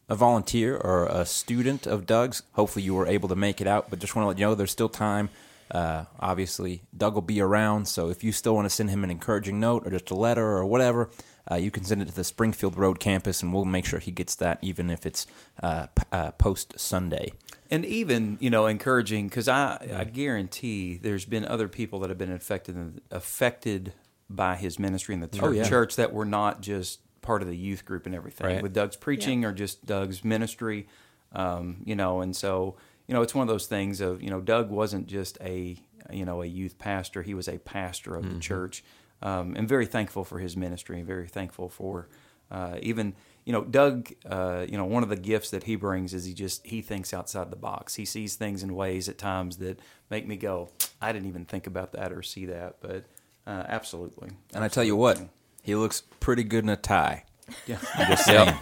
a 0.07 0.15
volunteer 0.15 0.75
or 0.77 1.05
a 1.07 1.25
student 1.25 1.85
of 1.87 2.05
Doug's, 2.05 2.43
hopefully 2.53 2.83
you 2.85 2.93
were 2.95 3.07
able 3.07 3.29
to 3.29 3.35
make 3.35 3.59
it 3.61 3.67
out. 3.67 3.89
But 3.89 3.99
just 3.99 4.15
want 4.15 4.23
to 4.25 4.27
let 4.29 4.37
you 4.39 4.45
know 4.45 4.55
there's 4.55 4.71
still 4.71 4.89
time. 4.89 5.29
Uh, 5.71 6.05
obviously, 6.19 6.81
Doug 6.97 7.13
will 7.13 7.21
be 7.21 7.41
around, 7.41 7.87
so 7.87 8.09
if 8.09 8.23
you 8.23 8.31
still 8.31 8.55
want 8.55 8.65
to 8.65 8.71
send 8.71 8.89
him 8.89 9.03
an 9.03 9.11
encouraging 9.11 9.59
note 9.59 9.85
or 9.85 9.91
just 9.91 10.09
a 10.09 10.15
letter 10.15 10.43
or 10.45 10.65
whatever, 10.65 11.11
uh, 11.51 11.55
you 11.55 11.69
can 11.69 11.83
send 11.83 12.01
it 12.01 12.05
to 12.05 12.15
the 12.15 12.23
Springfield 12.23 12.75
Road 12.75 12.99
campus, 12.99 13.43
and 13.43 13.53
we'll 13.53 13.65
make 13.65 13.85
sure 13.85 13.99
he 13.99 14.09
gets 14.11 14.33
that, 14.35 14.57
even 14.63 14.89
if 14.89 15.05
it's 15.05 15.27
uh, 15.61 15.85
p- 15.95 16.03
uh, 16.11 16.31
post 16.31 16.79
Sunday. 16.79 17.33
And 17.71 17.85
even 17.85 18.37
you 18.39 18.49
know 18.49 18.65
encouraging 18.67 19.27
because 19.27 19.47
I 19.47 19.87
I 19.95 20.03
guarantee 20.03 20.97
there's 20.97 21.25
been 21.25 21.45
other 21.45 21.67
people 21.67 21.99
that 21.99 22.09
have 22.09 22.17
been 22.17 22.31
affected 22.31 23.01
affected 23.11 23.93
by 24.29 24.55
his 24.55 24.77
ministry 24.79 25.15
in 25.15 25.21
the 25.21 25.27
church, 25.27 25.43
Oh, 25.43 25.51
yeah. 25.51 25.67
church 25.67 25.95
that 25.95 26.13
were 26.13 26.25
not 26.25 26.61
just 26.61 26.99
part 27.21 27.41
of 27.41 27.47
the 27.47 27.57
youth 27.57 27.83
group 27.85 28.05
and 28.05 28.13
everything. 28.15 28.47
Right. 28.47 28.61
with 28.63 28.73
Doug's 28.73 28.95
preaching 28.95 29.43
or 29.43 29.51
just 29.51 29.85
Doug's 29.85 30.23
ministry, 30.23 30.87
um, 31.33 31.77
you 31.83 31.95
know, 31.95 32.21
and 32.21 32.35
so 32.35 32.75
you 33.07 33.13
know 33.13 33.21
it's 33.21 33.33
one 33.35 33.41
of 33.47 33.47
those 33.51 33.65
things 33.65 34.01
of 34.01 34.21
you 34.21 34.29
know 34.29 34.39
Doug 34.41 34.69
wasn't 34.69 35.07
just 35.07 35.37
a 35.41 35.77
you 36.11 36.25
know 36.25 36.41
a 36.41 36.45
youth 36.45 36.77
pastor. 36.77 37.21
He 37.23 37.33
was 37.33 37.47
a 37.47 37.57
pastor 37.59 38.15
of 38.15 38.31
the 38.33 38.39
church 38.39 38.83
um, 39.21 39.55
and 39.57 39.67
very 39.67 39.85
thankful 39.85 40.23
for 40.23 40.39
his 40.39 40.55
ministry 40.55 40.97
and 40.99 41.07
very 41.07 41.27
thankful 41.27 41.69
for 41.69 42.07
uh, 42.51 42.77
even 42.81 43.13
you 43.49 43.53
know 43.53 43.63
Doug 43.63 44.11
uh, 44.29 44.63
you 44.69 44.77
know 44.77 44.85
one 44.85 45.01
of 45.01 45.09
the 45.09 45.15
gifts 45.15 45.49
that 45.49 45.63
he 45.63 45.75
brings 45.75 46.13
is 46.13 46.23
he 46.23 46.35
just 46.35 46.63
he 46.67 46.83
thinks 46.83 47.15
outside 47.15 47.49
the 47.49 47.55
box 47.55 47.95
he 47.95 48.05
sees 48.05 48.35
things 48.35 48.61
in 48.61 48.75
ways 48.75 49.09
at 49.09 49.17
times 49.17 49.57
that 49.57 49.79
make 50.11 50.27
me 50.27 50.35
go 50.37 50.69
I 51.01 51.11
didn't 51.11 51.27
even 51.29 51.45
think 51.45 51.65
about 51.65 51.93
that 51.93 52.11
or 52.11 52.21
see 52.21 52.45
that 52.45 52.75
but 52.79 53.05
uh, 53.47 53.63
absolutely 53.67 54.29
And 54.53 54.63
I 54.63 54.67
tell 54.67 54.83
you 54.83 54.95
what, 54.95 55.19
he 55.63 55.73
looks 55.73 56.03
pretty 56.19 56.43
good 56.43 56.63
in 56.63 56.69
a 56.69 56.75
tie. 56.75 57.23
yeah 57.65 57.79
I'm 57.95 58.07
just 58.11 58.25
saying. 58.31 58.53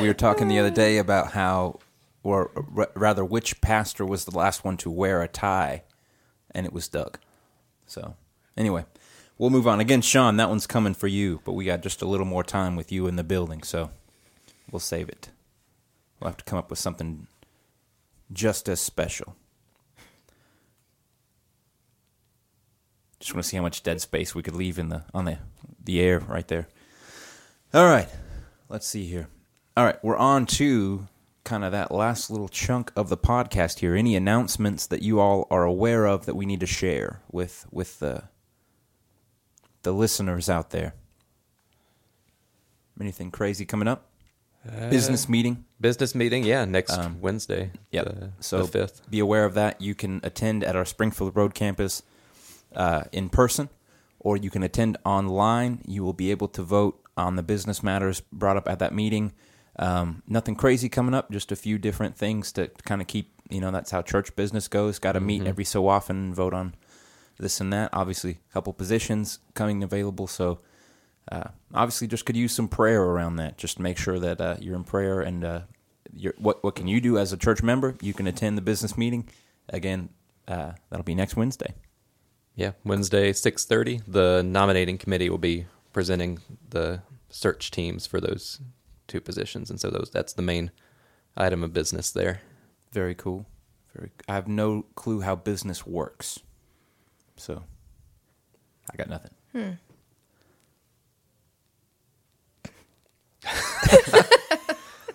we 0.00 0.08
were 0.08 0.12
talking 0.14 0.48
the 0.48 0.58
other 0.58 0.72
day 0.72 0.98
about 0.98 1.30
how, 1.30 1.78
or 2.24 2.50
r- 2.76 2.90
rather, 2.96 3.24
which 3.24 3.60
pastor 3.60 4.04
was 4.04 4.24
the 4.24 4.36
last 4.36 4.64
one 4.64 4.76
to 4.78 4.90
wear 4.90 5.22
a 5.22 5.28
tie, 5.28 5.84
and 6.50 6.66
it 6.66 6.72
was 6.72 6.88
Doug. 6.88 7.18
So, 7.86 8.16
anyway, 8.56 8.86
we'll 9.38 9.50
move 9.50 9.66
on. 9.66 9.80
Again, 9.80 10.00
Shaun, 10.00 10.36
that 10.36 10.48
one's 10.48 10.66
coming 10.66 10.94
for 10.94 11.06
you, 11.06 11.40
but 11.44 11.52
we 11.52 11.64
got 11.64 11.82
just 11.82 12.02
a 12.02 12.06
little 12.06 12.26
more 12.26 12.44
time 12.44 12.76
with 12.76 12.92
you 12.92 13.06
in 13.06 13.16
the 13.16 13.24
building, 13.24 13.62
so 13.62 13.90
we'll 14.70 14.80
save 14.80 15.08
it. 15.08 15.30
We'll 16.20 16.30
have 16.30 16.36
to 16.38 16.44
come 16.44 16.58
up 16.58 16.70
with 16.70 16.78
something 16.78 17.26
just 18.32 18.68
as 18.68 18.80
special. 18.80 19.36
Just 23.20 23.34
want 23.34 23.44
to 23.44 23.48
see 23.48 23.56
how 23.56 23.62
much 23.62 23.82
dead 23.82 24.00
space 24.00 24.34
we 24.34 24.42
could 24.42 24.54
leave 24.54 24.78
in 24.78 24.90
the 24.90 25.04
on 25.14 25.24
the 25.24 25.38
the 25.82 26.00
air 26.00 26.20
right 26.20 26.46
there. 26.48 26.68
All 27.72 27.86
right, 27.86 28.08
let's 28.68 28.86
see 28.86 29.06
here. 29.06 29.28
All 29.76 29.84
right, 29.84 30.02
we're 30.04 30.16
on 30.16 30.46
to 30.46 31.08
kind 31.42 31.64
of 31.64 31.72
that 31.72 31.90
last 31.90 32.30
little 32.30 32.48
chunk 32.48 32.92
of 32.96 33.08
the 33.08 33.16
podcast 33.16 33.78
here. 33.80 33.94
Any 33.94 34.14
announcements 34.14 34.86
that 34.86 35.02
you 35.02 35.20
all 35.20 35.46
are 35.50 35.64
aware 35.64 36.06
of 36.06 36.26
that 36.26 36.36
we 36.36 36.46
need 36.46 36.60
to 36.60 36.66
share 36.66 37.20
with 37.30 37.66
with 37.70 37.98
the 37.98 38.24
the 39.84 39.92
listeners 39.92 40.50
out 40.50 40.70
there? 40.70 40.94
Anything 43.00 43.30
crazy 43.30 43.64
coming 43.64 43.88
up? 43.88 44.10
Business 44.90 45.28
meeting. 45.28 45.64
Business 45.80 46.14
meeting, 46.14 46.42
yeah, 46.44 46.64
next 46.64 46.92
Um, 46.92 47.20
Wednesday, 47.20 47.70
Yeah, 47.90 48.04
so 48.40 48.62
the 48.62 48.68
fifth. 48.68 49.10
be 49.10 49.18
aware 49.18 49.44
of 49.44 49.52
that. 49.54 49.80
You 49.80 49.94
can 49.94 50.20
attend 50.22 50.64
at 50.64 50.74
our 50.74 50.86
Springfield 50.86 51.36
Road 51.36 51.52
campus 51.54 52.02
uh, 52.74 53.02
in 53.12 53.28
person, 53.28 53.68
or 54.20 54.38
you 54.38 54.48
can 54.50 54.62
attend 54.62 54.96
online. 55.04 55.82
You 55.86 56.02
will 56.02 56.14
be 56.14 56.30
able 56.30 56.48
to 56.48 56.62
vote 56.62 56.98
on 57.16 57.36
the 57.36 57.42
business 57.42 57.82
matters 57.82 58.20
brought 58.32 58.56
up 58.56 58.66
at 58.68 58.78
that 58.78 58.94
meeting. 58.94 59.32
Um, 59.78 60.22
nothing 60.26 60.54
crazy 60.56 60.88
coming 60.88 61.14
up, 61.14 61.30
just 61.30 61.52
a 61.52 61.56
few 61.56 61.76
different 61.78 62.16
things 62.16 62.50
to 62.52 62.68
kind 62.86 63.02
of 63.02 63.06
keep. 63.06 63.32
You 63.50 63.60
know, 63.60 63.70
that's 63.70 63.90
how 63.90 64.00
church 64.00 64.34
business 64.34 64.66
goes. 64.68 64.98
Got 64.98 65.12
to 65.12 65.20
meet 65.20 65.46
every 65.46 65.64
so 65.64 65.86
often 65.88 66.16
and 66.16 66.34
vote 66.34 66.54
on 66.54 66.74
this 67.38 67.60
and 67.60 67.72
that. 67.72 67.90
Obviously, 67.92 68.38
a 68.50 68.52
couple 68.52 68.72
positions 68.72 69.38
coming 69.54 69.82
available, 69.82 70.26
so 70.26 70.60
uh, 71.30 71.48
obviously 71.74 72.06
just 72.06 72.26
could 72.26 72.36
use 72.36 72.52
some 72.52 72.68
prayer 72.68 73.02
around 73.02 73.36
that. 73.36 73.58
Just 73.58 73.78
make 73.78 73.98
sure 73.98 74.18
that 74.18 74.40
uh, 74.40 74.56
you're 74.60 74.76
in 74.76 74.84
prayer 74.84 75.20
and 75.20 75.44
uh, 75.44 75.60
you're, 76.12 76.34
what 76.38 76.62
what 76.62 76.74
can 76.74 76.86
you 76.86 77.00
do 77.00 77.18
as 77.18 77.32
a 77.32 77.36
church 77.36 77.62
member? 77.62 77.96
You 78.00 78.14
can 78.14 78.26
attend 78.26 78.58
the 78.58 78.62
business 78.62 78.96
meeting. 78.96 79.28
Again, 79.68 80.10
uh, 80.46 80.72
that'll 80.90 81.04
be 81.04 81.14
next 81.14 81.36
Wednesday. 81.36 81.74
Yeah, 82.54 82.72
Wednesday, 82.84 83.32
six 83.32 83.64
thirty. 83.64 84.00
The 84.06 84.42
nominating 84.42 84.98
committee 84.98 85.30
will 85.30 85.38
be 85.38 85.66
presenting 85.92 86.38
the 86.70 87.02
search 87.30 87.70
teams 87.70 88.06
for 88.06 88.20
those 88.20 88.60
two 89.08 89.20
positions, 89.20 89.70
and 89.70 89.80
so 89.80 89.90
those 89.90 90.10
that's 90.12 90.34
the 90.34 90.42
main 90.42 90.70
item 91.36 91.64
of 91.64 91.72
business 91.72 92.12
there. 92.12 92.42
Very 92.92 93.14
cool. 93.14 93.46
Very. 93.94 94.12
I 94.28 94.34
have 94.34 94.46
no 94.46 94.86
clue 94.94 95.20
how 95.22 95.34
business 95.34 95.84
works, 95.84 96.38
so 97.36 97.62
I 98.92 98.96
got 98.96 99.08
nothing. 99.08 99.30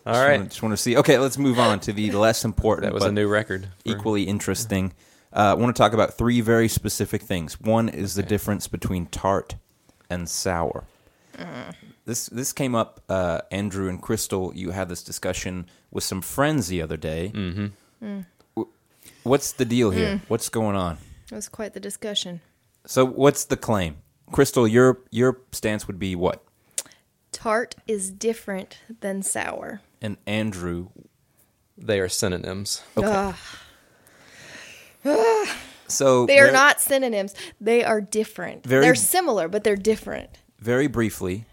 All 0.06 0.14
Just 0.16 0.26
right, 0.28 0.38
wanna- 0.38 0.50
just 0.50 0.64
want 0.64 0.74
to 0.74 0.78
see. 0.78 0.98
Okay, 0.98 1.18
let's 1.20 1.38
move 1.38 1.60
on 1.60 1.80
to 1.82 1.94
the 1.94 2.12
less 2.12 2.44
important. 2.46 2.86
that 2.86 2.94
was 2.94 3.04
a 3.04 3.12
new 3.12 3.28
record. 3.28 3.68
equally 3.86 4.24
interesting. 4.24 4.94
Uh, 5.32 5.52
I 5.52 5.54
want 5.54 5.76
to 5.76 5.80
talk 5.80 5.94
about 5.94 6.16
three 6.18 6.42
very 6.42 6.68
specific 6.68 7.22
things. 7.22 7.60
One 7.62 7.90
is 7.90 8.16
the 8.16 8.24
difference 8.24 8.68
between 8.68 9.06
tart 9.08 9.56
and 10.10 10.28
sour. 10.28 10.86
This 12.06 12.26
this 12.28 12.52
came 12.54 12.74
up. 12.74 13.02
Uh, 13.08 13.42
Andrew 13.52 13.88
and 13.90 14.02
Crystal, 14.02 14.52
you 14.56 14.72
had 14.72 14.90
this 14.90 15.04
discussion 15.04 15.68
with 15.92 16.04
some 16.04 16.22
friends 16.22 16.68
the 16.70 16.82
other 16.82 16.98
day. 16.98 17.32
Mm-hmm. 17.36 18.22
What's 19.24 19.52
the 19.52 19.66
deal 19.66 19.92
here? 19.92 20.22
What's 20.28 20.50
going 20.50 20.76
on? 20.76 20.98
It 21.32 21.36
was 21.36 21.50
quite 21.50 21.74
the 21.74 21.80
discussion. 21.80 22.42
So, 22.86 23.06
what's 23.06 23.46
the 23.46 23.58
claim, 23.58 23.98
Crystal? 24.32 24.68
Your 24.68 25.00
your 25.12 25.42
stance 25.52 25.88
would 25.88 26.00
be 26.00 26.16
what? 26.16 26.44
Tart 27.32 27.76
is 27.88 28.10
different 28.10 28.80
than 29.02 29.22
sour. 29.22 29.82
And 30.02 30.18
Andrew, 30.26 30.90
They 31.78 32.00
are 32.00 32.10
synonyms. 32.10 32.82
Ugh. 32.98 33.36
so 35.88 36.26
They 36.26 36.40
are 36.40 36.52
not 36.52 36.82
synonyms. 36.82 37.36
They 37.62 37.84
are 37.84 38.02
different. 38.02 38.66
Very- 38.66 38.84
they're 38.84 38.96
similar, 38.96 39.48
but 39.48 39.64
they're 39.64 39.76
different. 39.76 40.30
Very 40.60 40.88
briefly, 40.88 41.46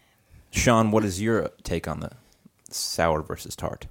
Shaun, 0.51 0.91
what 0.91 1.05
is 1.05 1.21
your 1.23 1.51
take 1.63 1.87
on 1.87 2.01
the 2.01 2.13
sour 2.71 3.23
versus 3.23 3.55
tart? 3.55 3.87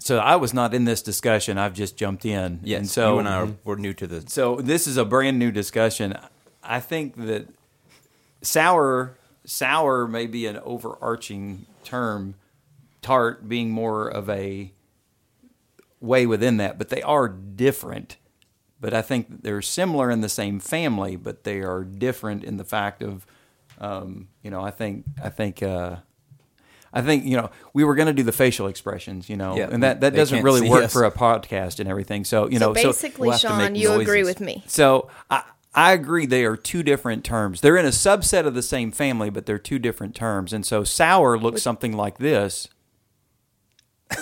So 0.00 0.18
I 0.18 0.36
was 0.36 0.54
not 0.54 0.74
in 0.74 0.84
this 0.84 1.02
discussion. 1.02 1.58
I've 1.58 1.74
just 1.74 1.96
jumped 1.96 2.24
in. 2.24 2.60
Yes, 2.62 2.78
and 2.78 2.88
so 2.88 3.14
you 3.14 3.18
and 3.20 3.28
I 3.28 3.40
are, 3.42 3.48
we're 3.64 3.76
new 3.76 3.94
to 3.94 4.06
this. 4.06 4.32
So 4.32 4.56
this 4.56 4.86
is 4.86 4.96
a 4.96 5.04
brand 5.04 5.38
new 5.38 5.50
discussion. 5.50 6.16
I 6.62 6.80
think 6.80 7.16
that 7.16 7.48
sour 8.42 9.16
sour 9.44 10.06
may 10.06 10.26
be 10.26 10.46
an 10.46 10.58
overarching 10.58 11.66
term, 11.82 12.34
tart 13.00 13.48
being 13.48 13.70
more 13.70 14.06
of 14.08 14.28
a 14.28 14.72
way 16.00 16.26
within 16.26 16.58
that, 16.58 16.78
but 16.78 16.90
they 16.90 17.02
are 17.02 17.28
different. 17.28 18.16
But 18.80 18.94
I 18.94 19.02
think 19.02 19.42
they're 19.42 19.62
similar 19.62 20.10
in 20.10 20.20
the 20.20 20.28
same 20.28 20.60
family, 20.60 21.16
but 21.16 21.42
they 21.44 21.60
are 21.60 21.82
different 21.82 22.44
in 22.44 22.58
the 22.58 22.64
fact 22.64 23.02
of, 23.02 23.26
um, 23.80 24.28
you 24.42 24.50
know, 24.50 24.60
I 24.60 24.70
think 24.70 25.04
I 25.22 25.30
think 25.30 25.62
uh, 25.62 25.96
I 26.92 27.02
think 27.02 27.24
you 27.24 27.36
know 27.36 27.50
we 27.74 27.84
were 27.84 27.94
going 27.94 28.06
to 28.06 28.12
do 28.14 28.22
the 28.22 28.32
facial 28.32 28.66
expressions, 28.66 29.28
you 29.28 29.36
know, 29.36 29.56
Yeah, 29.56 29.68
and 29.70 29.82
that 29.82 30.00
that 30.00 30.14
doesn't 30.14 30.42
really 30.42 30.68
work 30.68 30.84
us. 30.84 30.92
for 30.92 31.04
a 31.04 31.10
podcast 31.10 31.80
and 31.80 31.88
everything. 31.88 32.24
So 32.24 32.48
you 32.48 32.58
So 32.58 32.68
know, 32.68 32.72
basically, 32.74 33.28
we'll 33.28 33.38
Shaun, 33.38 33.72
make 33.72 33.82
you 33.82 33.92
agree 33.92 34.22
with 34.24 34.40
me. 34.40 34.64
So 34.66 35.08
I, 35.30 35.42
I 35.74 35.92
agree 35.92 36.24
they 36.26 36.44
are 36.44 36.56
two 36.56 36.82
different 36.82 37.24
terms. 37.24 37.60
They're 37.60 37.76
in 37.76 37.84
a 37.86 37.90
subset 37.90 38.46
of 38.46 38.54
the 38.54 38.62
same 38.62 38.90
family, 38.90 39.28
but 39.30 39.44
they're 39.46 39.58
two 39.58 39.78
different 39.78 40.14
terms. 40.14 40.52
And 40.52 40.64
so 40.64 40.82
sour 40.82 41.38
looks 41.38 41.62
something 41.62 41.92
like 41.92 42.18
this, 42.18 42.68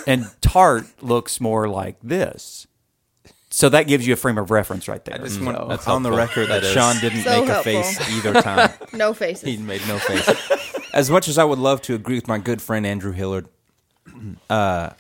and 0.07 0.27
tart 0.41 0.87
looks 1.03 1.41
more 1.41 1.69
like 1.69 1.97
this. 2.03 2.67
So 3.49 3.69
that 3.71 3.85
gives 3.85 4.07
you 4.07 4.13
a 4.13 4.17
frame 4.17 4.37
of 4.39 4.51
reference 4.51 4.87
right 4.89 5.03
there. 5.05 5.15
I 5.15 5.19
just 5.19 5.37
So- 5.39 5.67
That's 5.69 5.87
on 5.89 6.03
the 6.03 6.13
record 6.13 6.49
that, 6.49 6.63
That 6.63 6.65
is. 6.65 6.73
Shaun 6.73 6.97
didn't 7.01 7.23
So 7.23 7.41
make 7.41 7.49
helpful. 7.49 7.79
a 7.79 7.83
face 7.85 8.11
either 8.11 8.43
time. 8.43 8.71
No 8.93 9.15
faces. 9.15 9.49
he 9.49 9.57
made 9.57 9.81
no 9.89 9.99
face. 9.99 10.27
As 10.97 11.11
much 11.11 11.29
as 11.29 11.37
I 11.37 11.45
would 11.45 11.59
love 11.59 11.83
to 11.83 11.95
agree 11.95 12.15
with 12.15 12.27
my 12.27 12.39
good 12.39 12.63
friend 12.63 12.87
Andrew 12.87 13.13
Hillard, 13.13 13.49
uh, 14.49 14.91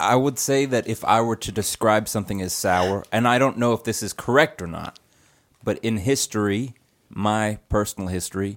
I 0.00 0.16
would 0.16 0.38
say 0.38 0.64
that 0.64 0.88
if 0.88 1.04
I 1.04 1.20
were 1.20 1.36
to 1.36 1.52
describe 1.52 2.08
something 2.08 2.40
as 2.40 2.54
sour, 2.54 3.04
and 3.12 3.28
I 3.28 3.38
don't 3.38 3.58
know 3.58 3.74
if 3.74 3.84
this 3.84 4.02
is 4.02 4.14
correct 4.14 4.62
or 4.62 4.66
not, 4.66 4.98
but 5.62 5.76
in 5.80 5.98
history, 5.98 6.72
my 7.10 7.58
personal 7.68 8.08
history, 8.08 8.56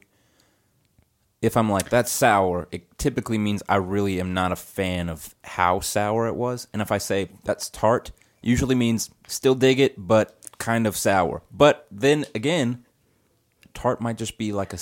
if 1.42 1.58
I'm 1.58 1.70
like 1.70 1.90
that's 1.90 2.14
sour, 2.14 2.70
it 2.72 2.98
typically 2.98 3.38
means 3.38 3.62
I 3.68 3.76
really 3.76 4.18
am 4.22 4.34
not 4.34 4.54
a 4.54 4.56
fan 4.56 5.10
of 5.10 5.36
how 5.44 5.82
sour 5.82 6.28
it 6.28 6.36
was. 6.38 6.70
And 6.72 6.82
if 6.82 6.94
I 6.94 6.98
say 6.98 7.28
that's 7.44 7.70
tart, 7.70 8.12
usually 8.42 8.76
means 8.76 9.10
still 9.28 9.56
dig 9.56 9.82
it, 9.82 9.96
but 9.98 10.38
kind 10.60 10.88
of 10.88 10.96
sour. 10.96 11.42
But 11.52 11.88
then 11.92 12.26
again, 12.34 12.86
tart 13.74 14.00
might 14.00 14.18
just 14.18 14.38
be 14.38 14.54
like 14.54 14.72
a. 14.72 14.78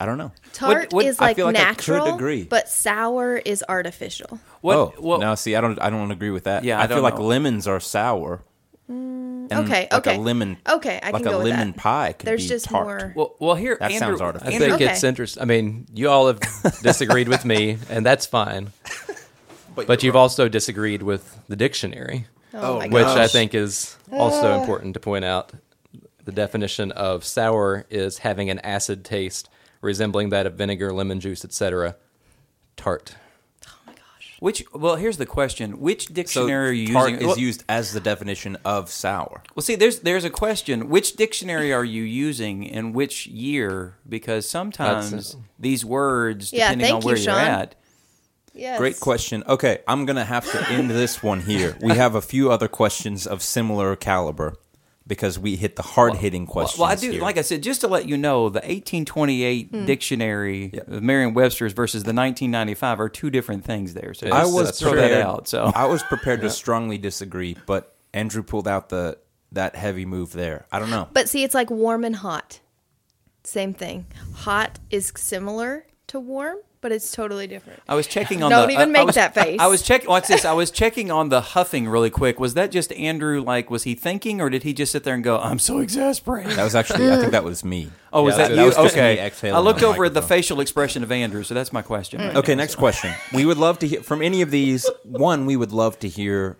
s- 0.00 0.02
I 0.02 0.06
don't 0.06 0.18
know. 0.18 0.32
Tart 0.52 0.92
what- 0.92 1.04
is 1.04 1.18
I 1.20 1.26
like 1.26 1.36
feel 1.36 1.46
like 1.46 1.56
I 1.56 1.58
could 1.60 1.66
natural, 1.68 2.14
agree. 2.14 2.44
but 2.44 2.68
sour 2.68 3.36
is 3.36 3.64
artificial. 3.68 4.38
What? 4.60 4.76
oh, 4.76 4.94
well, 5.00 5.18
now 5.18 5.34
see, 5.34 5.54
I 5.56 5.60
don't, 5.60 5.80
I 5.80 5.90
don't 5.90 6.10
agree 6.10 6.30
with 6.30 6.44
that. 6.44 6.64
Yeah, 6.64 6.78
I 6.78 6.84
I, 6.84 6.86
feel 6.86 6.96
don't 6.96 7.04
like 7.04 7.18
lemons 7.18 7.66
are 7.66 7.80
sour. 7.80 8.42
Mm, 8.90 9.46
and 9.50 9.52
okay, 9.52 9.82
like 9.92 10.06
okay. 10.06 10.16
a 10.16 10.20
lemon. 10.20 10.56
Okay, 10.68 10.98
I 11.02 11.10
like 11.10 11.22
can 11.22 11.28
a 11.28 11.30
go 11.30 11.38
with 11.38 11.46
lemon 11.48 11.72
that. 11.72 11.76
pie 11.76 12.12
could 12.12 12.26
There's 12.26 12.42
be 12.42 12.48
just 12.48 12.64
tart. 12.66 12.86
more. 12.86 13.12
well, 13.14 13.34
well, 13.38 13.54
here 13.54 13.76
That 13.78 13.92
Andrew, 13.92 13.98
sounds 14.08 14.20
artificial. 14.20 14.54
I 14.54 14.58
think 14.58 14.72
Okay. 14.74 14.86
it's 14.90 15.04
interesting. 15.04 15.42
I 15.42 15.46
mean, 15.46 15.86
you 15.94 16.08
all 16.08 16.26
have 16.26 16.40
disagreed 16.82 17.28
with 17.28 17.44
me, 17.44 17.78
and 17.88 18.04
that's 18.04 18.26
fine. 18.26 18.72
But 19.86 20.02
you've 20.02 20.16
also 20.16 20.48
disagreed 20.48 21.02
with 21.02 21.38
the 21.48 21.56
dictionary, 21.56 22.26
Oh, 22.52 22.80
which 22.80 22.90
gosh. 22.90 23.16
I 23.16 23.28
think 23.28 23.54
is 23.54 23.96
also 24.12 24.50
ah. 24.52 24.60
important 24.60 24.92
to 24.94 25.00
point 25.00 25.24
out. 25.24 25.52
The 26.24 26.32
definition 26.32 26.92
of 26.92 27.24
sour 27.24 27.86
is 27.88 28.18
having 28.18 28.50
an 28.50 28.58
acid 28.58 29.04
taste 29.04 29.48
resembling 29.80 30.30
that 30.30 30.46
of 30.46 30.54
vinegar, 30.54 30.92
lemon 30.92 31.20
juice, 31.20 31.44
etc. 31.44 31.96
Tart. 32.76 33.14
Oh 33.66 33.70
my 33.86 33.92
gosh. 33.92 34.36
Which? 34.40 34.64
Well, 34.72 34.96
here's 34.96 35.16
the 35.18 35.26
question: 35.26 35.80
Which 35.80 36.08
So 36.08 36.14
dictionary 36.14 36.68
are 36.68 36.72
you 36.72 36.92
tart 36.92 37.10
using? 37.10 37.20
is 37.22 37.26
well, 37.28 37.38
used 37.38 37.64
as 37.68 37.92
the 37.92 38.00
definition 38.00 38.56
of 38.64 38.90
sour. 38.90 39.42
Well, 39.54 39.62
see, 39.62 39.74
there's 39.76 40.00
there's 40.00 40.24
a 40.24 40.30
question. 40.30 40.88
Which 40.88 41.16
dictionary 41.16 41.72
are 41.72 41.84
you 41.84 42.02
using 42.02 42.62
in 42.64 42.92
which 42.92 43.26
year? 43.26 43.96
Because 44.08 44.48
sometimes 44.48 45.10
That's- 45.10 45.36
these 45.58 45.84
words, 45.84 46.52
Yeah, 46.52 46.68
depending 46.72 46.84
thank 46.86 46.94
on 46.96 47.02
you, 47.02 47.06
where 47.06 47.16
you're 47.16 47.24
Shaun. 47.24 47.44
at, 47.44 47.74
Yes. 48.52 48.78
Great 48.78 48.98
question. 48.98 49.44
Okay, 49.46 49.78
I'm 49.86 50.06
gonna 50.06 50.24
have 50.24 50.50
to 50.50 50.70
end 50.72 50.90
this 50.90 51.22
one 51.22 51.40
here. 51.42 51.76
We 51.80 51.94
have 51.94 52.16
a 52.16 52.20
few 52.20 52.50
other 52.50 52.66
questions 52.66 53.24
of 53.26 53.42
similar 53.42 53.94
caliber 53.94 54.56
because 55.10 55.38
we 55.38 55.56
hit 55.56 55.76
the 55.76 55.82
hard 55.82 56.14
hitting 56.16 56.46
Well, 56.46 56.52
questions. 56.52 56.78
well, 56.80 56.88
I 56.88 56.94
do. 56.94 57.10
here. 57.10 57.20
Like 57.20 57.36
I 57.36 57.42
said, 57.42 57.62
just 57.62 57.82
to 57.82 57.88
let 57.88 58.08
you 58.08 58.16
know, 58.16 58.48
the 58.48 58.60
1828 58.60 59.68
Hmm. 59.70 59.84
dictionary, 59.84 60.72
of 60.86 61.02
Merriam-Webster's 61.02 61.74
versus 61.74 62.04
the 62.04 62.14
1995 62.14 63.00
are 63.00 63.08
two 63.10 63.28
different 63.28 63.64
things. 63.64 63.92
There, 63.92 64.14
so 64.14 64.28
I 64.28 64.46
was 64.46 64.78
throw 64.78 64.92
prepared, 64.92 65.12
that 65.12 65.26
out. 65.26 65.48
So 65.48 65.70
I 65.74 65.84
was 65.86 66.02
prepared 66.04 66.40
to 66.40 66.48
strongly 66.62 66.96
disagree, 66.96 67.56
but 67.66 67.94
Andrew 68.14 68.42
pulled 68.42 68.66
out 68.66 68.88
the 68.88 69.18
that 69.52 69.74
heavy 69.76 70.06
move 70.06 70.32
there. 70.32 70.64
I 70.72 70.78
don't 70.78 70.90
know. 70.90 71.08
But 71.12 71.28
see, 71.28 71.42
it's 71.42 71.54
like 71.54 71.70
warm 71.70 72.04
and 72.04 72.14
hot. 72.16 72.60
Same 73.42 73.74
thing. 73.74 74.06
Hot 74.36 74.78
is 74.90 75.12
similar 75.16 75.86
to 76.06 76.20
warm, 76.20 76.58
but 76.80 76.92
it's 76.92 77.10
totally 77.12 77.46
different. 77.46 77.80
I 77.88 77.94
was 77.94 78.06
checking 78.06 78.42
on. 78.44 78.50
Don't 78.50 78.68
the, 78.68 78.74
even 78.74 78.80
I- 78.80 78.82
I 78.82 78.92
make 78.92 79.06
was- 79.06 79.14
that 79.16 79.34
face. 79.34 79.58
I 79.60 79.66
was 79.66 79.82
checking. 79.82 80.08
Watch 80.08 80.28
this. 80.28 80.44
I 80.44 80.52
was 80.52 80.70
checking 80.70 81.10
on 81.10 81.28
the 81.28 81.40
huffing 81.40 81.88
really 81.88 82.10
quick. 82.10 82.40
Was 82.40 82.54
that 82.54 82.70
just 82.70 82.92
Andrew? 82.92 83.42
Like, 83.42 83.70
was 83.70 83.82
he 83.84 83.94
thinking, 83.94 84.40
or 84.40 84.50
did 84.50 84.62
he 84.62 84.72
just 84.72 84.92
sit 84.92 85.04
there 85.04 85.14
and 85.14 85.22
go, 85.24 85.38
"I'm 85.38 85.58
so 85.58 85.78
exasperated"? 85.78 86.52
That 86.52 86.64
was 86.64 86.74
actually 86.74 87.10
I 87.10 87.16
think 87.18 87.32
that 87.32 87.44
was 87.44 87.64
me. 87.64 87.90
Oh, 88.12 88.24
was 88.24 88.36
that 88.38 88.48
that 88.50 88.56
you? 88.58 88.64
was 88.66 88.76
me 88.76 88.84
okay. 88.86 89.24
exhaling 89.24 89.54
I 89.54 89.60
looked 89.60 89.84
on 89.84 89.90
the 89.90 89.94
over 89.94 90.04
at 90.06 90.14
the 90.14 90.20
facial 90.22 90.60
expression 90.60 91.04
of 91.04 91.12
Andrew, 91.12 91.44
so 91.44 91.54
that's 91.54 91.72
my 91.72 91.80
question. 91.80 92.20
right 92.20 92.34
Okay, 92.34 92.56
now. 92.56 92.62
next 92.62 92.74
question. 92.74 93.12
We 93.32 93.44
would 93.44 93.56
love 93.56 93.78
to 93.78 93.86
hear 93.86 94.02
from 94.02 94.20
any 94.20 94.42
of 94.42 94.50
these. 94.50 94.90
One, 95.04 95.46
we 95.46 95.54
would 95.56 95.70
love 95.70 95.96
to 96.00 96.08
hear 96.08 96.56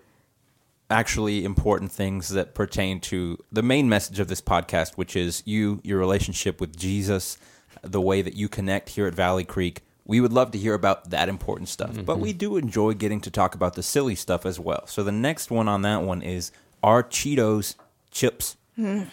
actually 0.89 1.43
important 1.45 1.91
things 1.91 2.29
that 2.29 2.53
pertain 2.53 2.99
to 2.99 3.37
the 3.51 3.61
main 3.61 3.87
message 3.89 4.19
of 4.19 4.27
this 4.27 4.41
podcast, 4.41 4.93
which 4.93 5.15
is 5.15 5.41
you, 5.45 5.79
your 5.83 5.99
relationship 5.99 6.59
with 6.61 6.77
Jesus, 6.77 7.37
the 7.81 8.01
way 8.01 8.21
that 8.21 8.35
you 8.35 8.47
connect 8.49 8.89
here 8.89 9.07
at 9.07 9.13
Valley 9.13 9.43
Creek. 9.43 9.81
We 10.11 10.19
would 10.19 10.33
love 10.33 10.51
to 10.51 10.57
hear 10.57 10.73
about 10.73 11.11
that 11.11 11.29
important 11.29 11.69
stuff, 11.69 11.95
but 12.05 12.19
we 12.19 12.31
mm-hmm. 12.31 12.37
do 12.37 12.57
enjoy 12.57 12.95
getting 12.95 13.21
to 13.21 13.31
talk 13.31 13.55
about 13.55 13.75
the 13.75 13.81
silly 13.81 14.15
stuff 14.15 14.45
as 14.45 14.59
well. 14.59 14.85
So 14.85 15.03
the 15.03 15.11
next 15.13 15.49
one 15.51 15.69
on 15.69 15.83
that 15.83 16.01
one 16.01 16.21
is 16.21 16.51
are 16.83 17.01
Cheetos 17.01 17.75
chips? 18.11 18.57
Hmm. 18.75 19.03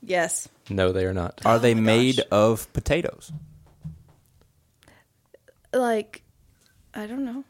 Yes. 0.00 0.48
No, 0.68 0.90
they 0.90 1.04
are 1.04 1.14
not. 1.14 1.40
Are 1.44 1.54
oh 1.54 1.58
they 1.60 1.72
my 1.72 1.82
made 1.82 2.16
gosh. 2.16 2.26
of 2.32 2.72
potatoes? 2.72 3.30
Like, 5.72 6.24
I 6.92 7.06
don't 7.06 7.24
know. 7.24 7.44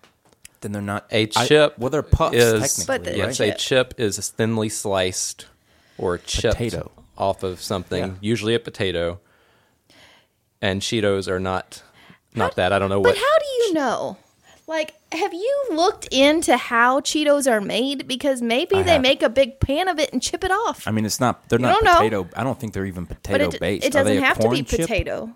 Then 0.61 0.73
they're 0.73 0.83
not 0.83 1.07
a 1.11 1.25
chip 1.25 1.79
well, 1.79 1.89
they're 1.89 2.03
puffs 2.03 2.37
is 2.37 2.61
technically, 2.61 2.85
But 2.87 3.05
the- 3.05 3.11
right? 3.23 3.39
yes, 3.39 3.41
a 3.41 3.55
chip 3.55 3.95
is 3.97 4.19
thinly 4.29 4.69
sliced 4.69 5.47
or 5.97 6.19
chipped 6.19 6.59
Potato. 6.59 6.91
off 7.17 7.43
of 7.43 7.63
something, 7.63 8.05
Yeah. 8.05 8.13
usually 8.21 8.55
a 8.55 8.61
potato. 8.61 9.21
And 10.61 10.83
Cheetos 10.83 11.29
are 11.29 11.41
not 11.41 11.83
not 12.35 12.57
that. 12.57 12.73
I 12.73 12.79
don't 12.79 12.89
know 12.91 13.01
what. 13.01 13.15
But 13.15 13.17
how 13.17 13.39
do 13.39 13.47
you 13.47 13.73
know? 13.75 14.17
Like, 14.67 14.95
have 15.13 15.35
you 15.35 15.65
looked 15.73 16.09
into 16.11 16.57
how 16.57 17.01
Cheetos 17.01 17.51
are 17.51 17.61
made? 17.61 18.09
Because 18.09 18.41
maybe 18.41 18.77
I 18.77 18.83
they 18.83 18.93
have. 18.93 19.03
make 19.03 19.23
a 19.23 19.29
big 19.29 19.61
pan 19.61 19.89
of 19.89 19.99
it 19.99 20.11
and 20.13 20.23
chip 20.23 20.43
it 20.43 20.51
off. 20.51 20.89
I 20.89 20.91
mean, 20.91 21.05
it's 21.05 21.21
not. 21.21 21.49
They're 21.51 21.59
You 21.59 21.67
not 21.67 21.75
don't 21.75 21.85
know. 21.85 21.95
potato. 21.97 22.29
I 22.35 22.45
don't 22.45 22.59
think 22.59 22.73
they're 22.73 22.87
even 22.87 23.05
but 23.05 23.23
potato 23.23 23.49
it, 23.49 23.61
based. 23.61 23.85
it 23.87 23.93
they 23.93 23.99
doesn't 23.99 24.17
a 24.19 24.21
have 24.23 24.39
to 24.39 24.49
be 24.49 24.63
chip? 24.63 24.81
potato. 24.81 25.33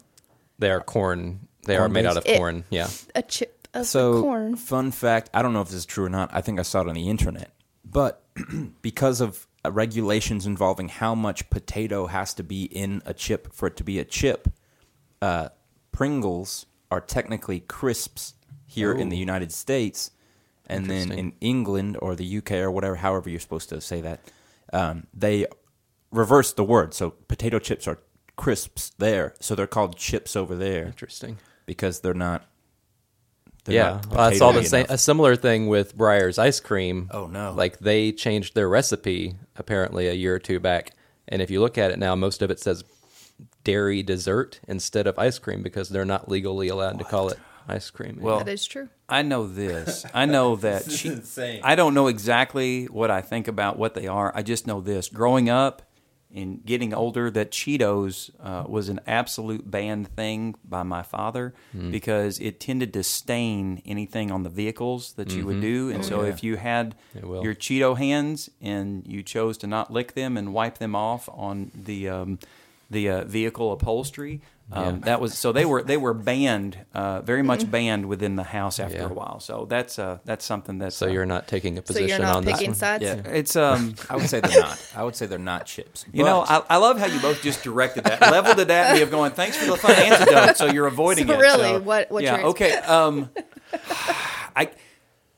they 0.59 0.71
are 0.71 0.81
corn. 0.81 1.41
They 1.67 1.77
are 1.77 1.89
made 1.91 2.07
out 2.07 2.17
of 2.17 2.25
Corn-based? 2.25 2.35
It- 2.35 2.39
corn. 2.39 2.65
Yeah. 2.71 2.89
A 3.15 3.21
chip 3.23 3.69
of 3.75 3.87
So, 3.87 4.23
corn. 4.23 4.57
fun 4.57 4.91
fact: 4.93 5.29
I 5.35 5.43
don't 5.43 5.53
know 5.53 5.61
if 5.61 5.69
this 5.69 5.77
is 5.77 5.87
true 5.87 6.07
or 6.07 6.09
not. 6.09 6.31
I 6.33 6.41
think 6.41 6.59
I 6.59 6.63
saw 6.63 6.81
it 6.81 6.89
on 6.89 6.95
the 6.95 7.11
internet, 7.11 7.53
but 7.85 8.23
because 8.81 9.21
of 9.21 9.47
uh, 9.63 9.71
regulations 9.71 10.47
involving 10.47 10.89
how 10.89 11.15
much 11.15 11.51
potato 11.51 12.07
has 12.07 12.33
to 12.35 12.43
be 12.43 12.65
in 12.65 13.03
a 13.05 13.13
chip 13.13 13.53
for 13.53 13.67
it 13.67 13.77
to 13.77 13.85
be 13.85 13.99
a 13.99 14.07
chip, 14.07 14.49
uh, 15.21 15.51
Pringles 15.93 16.65
are 16.91 17.01
technically 17.01 17.61
crisps 17.61 18.35
here 18.67 18.93
in 18.93 19.09
the 19.09 19.17
United 19.17 19.53
States, 19.53 20.11
and 20.67 20.87
then 20.87 21.11
in 21.11 21.33
England 21.41 21.97
or 22.01 22.15
the 22.15 22.39
UK 22.39 22.53
or 22.53 22.71
whatever, 22.71 22.97
however 22.97 23.31
you're 23.31 23.41
supposed 23.41 23.69
to 23.71 23.81
say 23.81 24.01
that, 24.03 24.21
um, 24.73 25.07
they 25.15 25.47
reverse 26.11 26.53
the 26.53 26.65
word. 26.65 26.95
So 26.95 27.11
potato 27.11 27.59
chips 27.59 27.89
are 27.89 27.99
crisps 28.37 28.93
there, 28.99 29.35
so 29.41 29.55
they're 29.55 29.67
called 29.67 29.97
chips 29.97 30.37
over 30.37 30.55
there 30.55 30.87
Interesting. 30.87 31.39
because 31.67 32.01
they're 32.01 32.15
not. 32.15 32.47
they're 33.65 33.75
yeah, 33.75 33.91
not 33.91 34.07
well, 34.11 34.21
I 34.21 34.35
saw 34.35 34.53
the 34.53 34.61
potatoey 34.61 34.69
same 34.69 34.87
a 34.89 34.99
similar 34.99 35.37
thing 35.37 35.69
with 35.69 35.97
Breyers 35.97 36.39
ice 36.39 36.61
cream. 36.61 37.09
Oh, 37.11 37.27
no. 37.27 37.53
Like 37.53 37.79
they 37.79 38.13
changed 38.13 38.55
their 38.55 38.69
recipe 38.69 39.37
apparently 39.57 40.09
a 40.09 40.15
year 40.15 40.35
or 40.35 40.39
two 40.39 40.61
back, 40.61 40.93
and 41.27 41.43
if 41.43 41.51
you 41.51 41.61
look 41.61 41.79
at 41.79 41.91
it 41.91 41.99
now, 41.99 42.15
most 42.15 42.43
of 42.43 42.51
it 42.51 42.61
says 42.61 42.85
dairy 43.65 44.03
dessert 44.03 44.61
instead 44.69 45.07
of 45.07 45.19
ice 45.19 45.39
cream 45.39 45.63
because 45.63 45.89
they're 45.89 46.05
not 46.05 46.29
legally 46.29 46.69
allowed 46.69 46.99
to 46.99 47.05
call 47.05 47.29
it 47.29 47.39
ice 47.69 47.91
cream. 47.91 48.19
Well, 48.21 48.39
That 48.39 48.49
is 48.49 48.65
true. 48.67 48.89
I 49.09 49.23
know 49.23 49.47
this. 49.47 50.05
I 50.15 50.25
know 50.27 50.57
that 50.67 50.85
This 50.85 51.05
is 51.05 51.19
insane. 51.19 51.61
I 51.63 51.75
don't 51.75 51.95
know 51.95 52.07
exactly 52.07 52.87
what 52.87 53.11
I 53.11 53.21
think 53.21 53.47
about 53.49 53.79
what 53.79 53.95
they 53.95 54.07
are. 54.07 54.33
I 54.35 54.43
just 54.43 54.67
know 54.67 54.81
this: 54.81 55.09
growing 55.09 55.49
up 55.51 55.83
and 56.35 56.63
getting 56.65 56.93
older, 56.93 57.31
that 57.31 57.51
Cheetos 57.51 58.31
uh, 58.39 58.65
was 58.69 58.91
an 58.91 59.01
absolute 59.07 59.71
banned 59.71 60.09
thing 60.15 60.55
by 60.63 60.83
my 60.83 61.03
father 61.03 61.55
Hmm. 61.73 61.91
because 61.91 62.39
it 62.39 62.61
tended 62.61 62.93
to 62.93 63.03
stain 63.03 63.81
anything 63.87 64.31
on 64.31 64.43
the 64.43 64.51
vehicles 64.51 65.15
that 65.15 65.31
you 65.33 65.47
would 65.47 65.63
do. 65.63 65.89
And 65.91 66.05
so, 66.05 66.17
Mm-hmm. 66.19 66.21
Oh, 66.21 66.25
yeah. 66.27 66.33
if 66.35 66.43
you 66.45 66.57
had 66.57 66.95
your 67.43 67.55
Cheeto 67.55 67.97
hands 67.97 68.51
and 68.61 69.07
you 69.07 69.23
chose 69.23 69.57
to 69.59 69.67
not 69.67 69.91
lick 69.91 70.13
them 70.13 70.37
and 70.37 70.53
wipe 70.53 70.77
them 70.79 70.95
off 70.95 71.31
on 71.33 71.71
the 71.75 72.11
um, 72.11 72.39
the 72.91 73.09
uh, 73.11 73.25
vehicle 73.25 73.73
upholstery. 73.73 74.41
Um, 74.71 74.85
Yeah. 74.97 75.01
That 75.07 75.21
was 75.23 75.33
so 75.37 75.51
they 75.53 75.65
were 75.65 75.83
they 75.83 75.97
were 75.97 76.13
banned, 76.13 76.77
uh, 76.93 77.23
very 77.23 77.43
much 77.43 77.71
banned 77.71 78.05
within 78.07 78.37
the 78.37 78.43
house 78.43 78.79
after 78.79 78.99
Yeah. 78.99 79.07
a 79.07 79.13
while. 79.15 79.41
So 79.41 79.65
that's 79.67 79.99
uh, 79.99 80.19
that's 80.27 80.45
something 80.45 80.77
that's 80.79 80.95
so 80.97 81.07
uh, 81.07 81.11
you're 81.11 81.25
not 81.25 81.49
taking 81.49 81.79
a 81.79 81.81
So 81.81 81.87
position 81.87 82.09
you're 82.09 82.19
not 82.19 82.37
on 82.37 82.45
this 82.45 82.55
picking 82.59 82.71
one. 82.71 82.75
sides. 82.77 83.03
yeah 83.03 83.23
it's 83.27 83.57
um 83.57 83.95
I 84.11 84.17
would 84.17 84.29
say 84.29 84.41
they're 84.41 84.61
not. 84.61 84.93
I 84.95 85.05
would 85.05 85.17
say 85.17 85.25
they're 85.25 85.39
not 85.39 85.65
chips. 85.65 86.05
you 86.13 86.23
know 86.23 86.43
I, 86.47 86.63
I 86.69 86.77
love 86.77 86.99
how 86.99 87.07
you 87.07 87.19
both 87.21 87.41
just 87.43 87.63
directed 87.65 88.05
that 88.05 88.21
leveled 88.21 88.59
it 88.61 88.69
at 88.71 88.95
me 88.95 89.01
of 89.01 89.11
going 89.11 89.33
thanks 89.33 89.57
for 89.57 89.65
the 89.71 89.77
fun 89.79 89.93
antidote 89.97 90.59
so 90.59 90.67
you're 90.67 90.87
avoiding 90.87 91.29
So 91.29 91.33
it 91.35 91.39
really, 91.39 91.63
So, 91.63 91.81
what- 91.81 92.11
what's 92.11 92.25
yeah 92.25 92.37
your 92.39 92.47
okay 92.49 92.73
um 92.75 93.31
I 94.55 94.71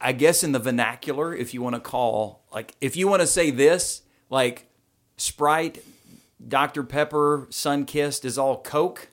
I 0.00 0.12
guess 0.12 0.42
in 0.42 0.50
the 0.52 0.58
vernacular 0.58 1.34
if 1.34 1.54
you 1.54 1.62
want 1.62 1.74
to 1.76 1.80
call 1.80 2.42
like 2.52 2.74
if 2.80 2.96
you 2.96 3.06
want 3.06 3.20
to 3.20 3.26
say 3.28 3.50
this 3.52 4.02
like 4.28 4.66
Sprite 5.18 5.84
Dr 6.46 6.82
Pepper 6.82 7.46
Sunkist 7.50 8.24
is 8.24 8.38
all 8.38 8.62
Coke. 8.62 9.08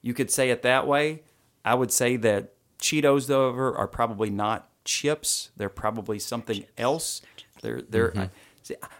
You 0.00 0.14
could 0.14 0.30
say 0.30 0.50
it 0.50 0.62
that 0.62 0.86
way. 0.86 1.22
I 1.64 1.74
would 1.74 1.92
say 1.92 2.16
that 2.16 2.54
Cheetos 2.80 3.28
though 3.28 3.50
are 3.50 3.86
probably 3.88 4.30
not 4.30 4.68
chips. 4.84 5.50
They're 5.56 5.68
probably 5.68 6.18
something 6.18 6.64
else. 6.76 7.22
They're 7.62 7.82
they're 7.82 8.10
mm-hmm. 8.10 8.20
I, 8.20 8.24
see, 8.24 8.30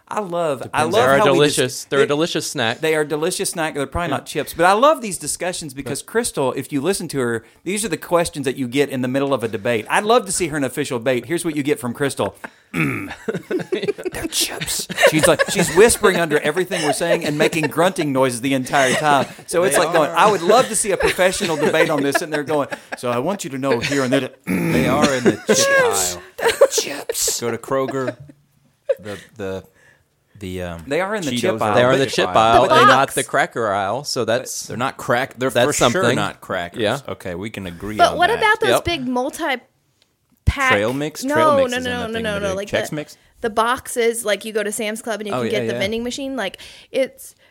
I 0.07 0.19
love 0.19 0.69
I 0.73 0.83
love 0.83 0.93
They're 0.93 1.17
how 1.17 1.33
we 1.33 1.45
dis- 1.45 1.55
delicious. 1.55 1.83
They're 1.85 1.99
they- 1.99 2.05
a 2.05 2.07
delicious 2.07 2.49
snack. 2.49 2.79
they 2.81 2.93
are 2.95 3.03
delicious 3.03 3.49
snack. 3.49 3.73
They're 3.73 3.87
probably 3.87 4.09
not 4.11 4.25
chips, 4.25 4.53
but 4.53 4.65
I 4.65 4.73
love 4.73 5.01
these 5.01 5.17
discussions 5.17 5.73
because 5.73 6.01
Crystal, 6.03 6.51
if 6.53 6.71
you 6.71 6.81
listen 6.81 7.07
to 7.09 7.19
her, 7.19 7.45
these 7.63 7.83
are 7.83 7.89
the 7.89 7.97
questions 7.97 8.45
that 8.45 8.55
you 8.55 8.67
get 8.67 8.89
in 8.89 9.01
the 9.01 9.07
middle 9.07 9.33
of 9.33 9.43
a 9.43 9.47
debate. 9.47 9.85
I'd 9.89 10.03
love 10.03 10.25
to 10.27 10.31
see 10.31 10.47
her 10.49 10.57
in 10.57 10.63
official 10.63 10.99
debate. 10.99 11.25
Here's 11.25 11.43
what 11.43 11.55
you 11.55 11.63
get 11.63 11.79
from 11.79 11.93
Crystal. 11.93 12.35
Mm. 12.73 13.13
They're 14.13 14.27
chips. 14.27 14.87
She's 15.09 15.27
like 15.27 15.49
she's 15.51 15.73
whispering 15.75 16.17
under 16.17 16.39
everything 16.39 16.83
we're 16.83 16.93
saying 16.93 17.23
and 17.25 17.37
making 17.37 17.65
grunting 17.67 18.11
noises 18.13 18.41
the 18.41 18.53
entire 18.53 18.93
time. 18.93 19.27
So 19.47 19.63
it's 19.63 19.75
They 19.77 19.83
like 19.83 19.93
going. 19.93 20.09
I 20.11 20.29
would 20.29 20.41
love 20.41 20.67
to 20.69 20.75
see 20.75 20.91
a 20.91 20.97
professional 20.97 21.55
debate 21.55 21.89
on 21.89 22.01
this, 22.03 22.21
and 22.21 22.31
they're 22.31 22.43
going. 22.43 22.67
So 22.97 23.09
I 23.09 23.19
want 23.19 23.43
you 23.43 23.49
to 23.51 23.57
know 23.57 23.79
here 23.79 24.03
and 24.03 24.11
there. 24.13 24.19
that- 24.21 24.39
They 24.73 24.87
are 24.87 25.13
in 25.13 25.23
the 25.23 25.41
chip 25.55 26.47
aisle. 26.49 26.67
chips. 26.71 27.39
Go 27.41 27.51
to 27.51 27.57
Kroger. 27.57 28.17
The 29.03 29.19
the 29.35 29.63
the 30.39 30.61
um. 30.63 30.83
They 30.87 30.99
are 31.01 31.13
in 31.15 31.23
the 31.23 31.31
Cheetos 31.31 31.39
chip 31.41 31.61
aisle. 31.61 31.75
they 31.75 31.83
are 31.83 31.93
in 31.93 31.99
the 31.99 32.05
chip 32.07 32.27
aisle. 32.29 32.35
aisle 32.63 32.67
The 32.69 32.73
and 32.75 32.87
not 32.87 33.11
the 33.13 33.23
cracker 33.23 33.67
aisle. 33.71 34.03
So 34.03 34.25
that's 34.25 34.67
They're 34.67 34.77
not 34.77 34.97
crack. 34.97 35.35
They're 35.37 35.49
That's 35.51 35.67
for 35.67 35.73
sure 35.73 35.91
something. 35.91 36.15
not 36.15 36.41
crackers. 36.41 36.81
Yeah. 36.81 36.99
Okay, 37.07 37.35
we 37.35 37.49
can 37.49 37.67
agree. 37.67 37.97
But 37.97 38.13
on 38.13 38.17
what 38.17 38.27
that. 38.27 38.39
about 38.39 38.59
those 38.61 38.69
Yep. 38.71 38.85
big 38.85 39.07
multi 39.07 39.57
pack 40.45 40.71
Trail 40.71 40.93
mix? 40.93 41.23
No, 41.23 41.35
Trail 41.35 41.57
mix 41.57 41.71
no, 41.71 41.77
is 41.77 41.85
in 41.85 41.91
no, 41.91 42.07
no, 42.07 42.19
no, 42.19 42.39
no. 42.39 42.55
Like 42.55 42.67
Chex 42.67 42.89
the, 42.89 42.95
Mix? 42.95 43.17
the 43.41 43.49
boxes, 43.49 44.25
like 44.25 44.43
you 44.45 44.53
go 44.53 44.63
to 44.63 44.71
Sam's 44.71 45.01
Club 45.01 45.19
and 45.21 45.27
you 45.27 45.33
Oh, 45.33 45.41
can 45.43 45.45
yeah, 45.45 45.51
get 45.59 45.67
the 45.67 45.73
yeah. 45.73 45.79
vending 45.79 46.03
machine. 46.03 46.35
Like 46.35 46.57
it's 46.91 47.35
m- 47.35 47.42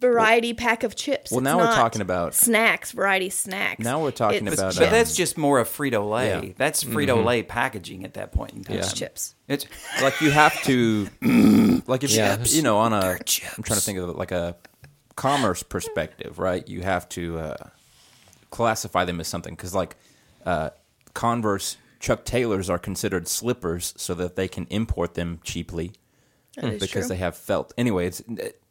variety 0.00 0.54
pack 0.54 0.82
of 0.82 0.96
chips. 0.96 1.30
Well, 1.30 1.38
It's 1.38 1.44
now 1.44 1.58
we're 1.58 1.64
not 1.64 1.76
talking 1.76 2.00
about- 2.02 2.34
snacks, 2.34 2.92
variety 2.92 3.30
snacks. 3.30 3.84
Now 3.84 4.02
we're 4.02 4.10
talking 4.10 4.46
It's 4.46 4.56
about, 4.58 4.74
But 4.76 4.88
uh, 4.88 4.90
that's 4.90 5.14
just 5.14 5.36
more 5.38 5.58
of 5.58 5.68
Frito 5.68 6.08
Lay. 6.08 6.28
Yeah. 6.48 6.52
That's 6.56 6.82
Frito 6.82 7.24
Lay 7.24 7.42
packaging 7.42 8.04
at 8.04 8.14
that 8.14 8.32
point 8.32 8.52
in 8.54 8.64
time. 8.64 8.76
Yeah. 8.76 8.82
It's 8.82 8.92
chips. 8.92 9.34
It's 9.48 9.66
like 10.02 10.20
you 10.20 10.30
have 10.30 10.60
to 10.64 11.08
like 11.86 12.02
if 12.04 12.10
Yeah. 12.10 12.38
you 12.42 12.56
you 12.56 12.62
know 12.62 12.78
on 12.78 12.92
a 12.92 13.18
chips. 13.24 13.56
I'm 13.58 13.62
trying 13.62 13.78
to 13.78 13.84
think 13.84 13.98
of 13.98 14.08
it 14.08 14.16
like 14.16 14.32
a 14.32 14.56
commerce 15.16 15.62
perspective, 15.62 16.38
right? 16.38 16.66
You 16.66 16.82
have 16.82 17.08
to 17.10 17.38
uh, 17.38 17.56
classify 18.50 19.04
them 19.04 19.20
as 19.20 19.28
something 19.28 19.54
because 19.54 19.74
like 19.74 19.96
uh, 20.46 20.70
Converse 21.14 21.76
Chuck 21.98 22.24
Taylors 22.24 22.70
are 22.70 22.78
considered 22.78 23.28
slippers 23.28 23.92
so 23.96 24.14
that 24.14 24.34
they 24.36 24.48
can 24.48 24.66
import 24.70 25.14
them 25.14 25.38
cheaply 25.44 25.88
That 25.88 25.92
is 25.92 25.98
because 26.56 26.88
true. 26.90 27.02
they 27.08 27.16
have 27.16 27.36
felt. 27.36 27.72
Anyway, 27.78 28.06
it's 28.06 28.22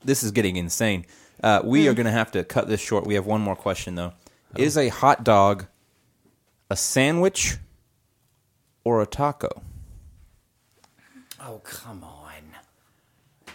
this 0.03 0.23
is 0.23 0.31
getting 0.31 0.55
insane. 0.57 1.05
Uh, 1.43 1.61
we 1.63 1.83
Hmm. 1.85 1.91
are 1.91 1.93
going 1.93 2.05
to 2.05 2.11
have 2.11 2.31
to 2.31 2.43
cut 2.43 2.67
this 2.67 2.81
short. 2.81 3.05
We 3.07 3.15
have 3.15 3.25
one 3.25 3.41
more 3.41 3.55
question 3.55 3.95
though. 3.95 4.13
Is 4.55 4.77
a 4.77 4.89
hot 4.89 5.23
dog 5.23 5.65
a 6.69 6.75
sandwich 6.75 7.57
or 8.83 9.01
a 9.01 9.05
taco? 9.05 9.49
oh 11.41 11.59
come 11.63 12.03
on. 12.03 12.25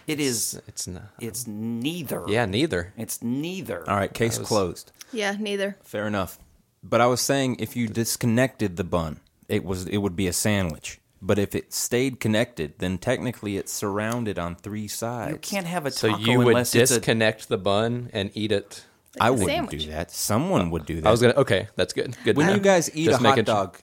It 0.07 0.19
is. 0.19 0.61
it's 0.67 0.85
not. 0.87 1.09
It's 1.19 1.47
neither. 1.47 2.25
Yeah, 2.27 2.45
neither. 2.45 2.93
It's 2.95 3.23
neither. 3.23 3.89
All 3.89 3.95
right, 3.97 4.13
case 4.13 4.37
was- 4.37 4.47
closed. 4.47 4.91
Yeah, 5.11 5.35
neither. 5.39 5.77
Fair 5.83 6.05
enough. 6.07 6.37
But 6.83 7.01
I 7.01 7.07
was 7.07 7.21
saying 7.21 7.55
if 7.59 7.75
you 7.75 7.87
disconnected 7.87 8.75
the 8.77 8.83
bun, 8.83 9.19
it 9.49 9.63
was 9.65 9.87
it 9.87 9.97
would 9.97 10.15
be 10.15 10.27
a 10.27 10.33
sandwich. 10.33 10.99
But 11.21 11.39
if 11.39 11.55
it 11.55 11.73
stayed 11.73 12.19
connected, 12.19 12.73
then 12.79 12.97
technically 12.97 13.57
it's 13.57 13.71
surrounded 13.71 14.37
on 14.37 14.55
three 14.55 14.87
sides. 14.87 15.31
You 15.31 15.37
can't 15.39 15.65
have 15.65 15.85
a 15.85 15.91
So 15.91 16.09
taco 16.09 16.19
you 16.21 16.37
would 16.39 16.47
unless 16.49 16.75
it's 16.75 16.91
a. 16.91 16.95
disconnect 16.95 17.47
the 17.49 17.57
bun 17.57 18.09
and 18.13 18.29
eat 18.33 18.51
it. 18.51 18.85
I 19.19 19.31
wouldn't 19.31 19.49
sandwich. 19.49 19.85
do 19.85 19.91
that. 19.91 20.11
Someone 20.11 20.69
would 20.71 20.85
do 20.85 20.99
that. 21.01 21.07
I 21.07 21.11
was 21.11 21.21
gonna. 21.21 21.33
Okay, 21.35 21.67
that's 21.75 21.93
good. 21.93 22.15
Good. 22.25 22.35
when 22.37 22.47
to 22.47 22.53
you 22.53 22.59
guys 22.59 22.89
eat 22.93 23.05
Just 23.05 23.21
a 23.21 23.23
hot 23.23 23.29
making 23.37 23.45
sure- 23.45 23.55
dog, 23.55 23.79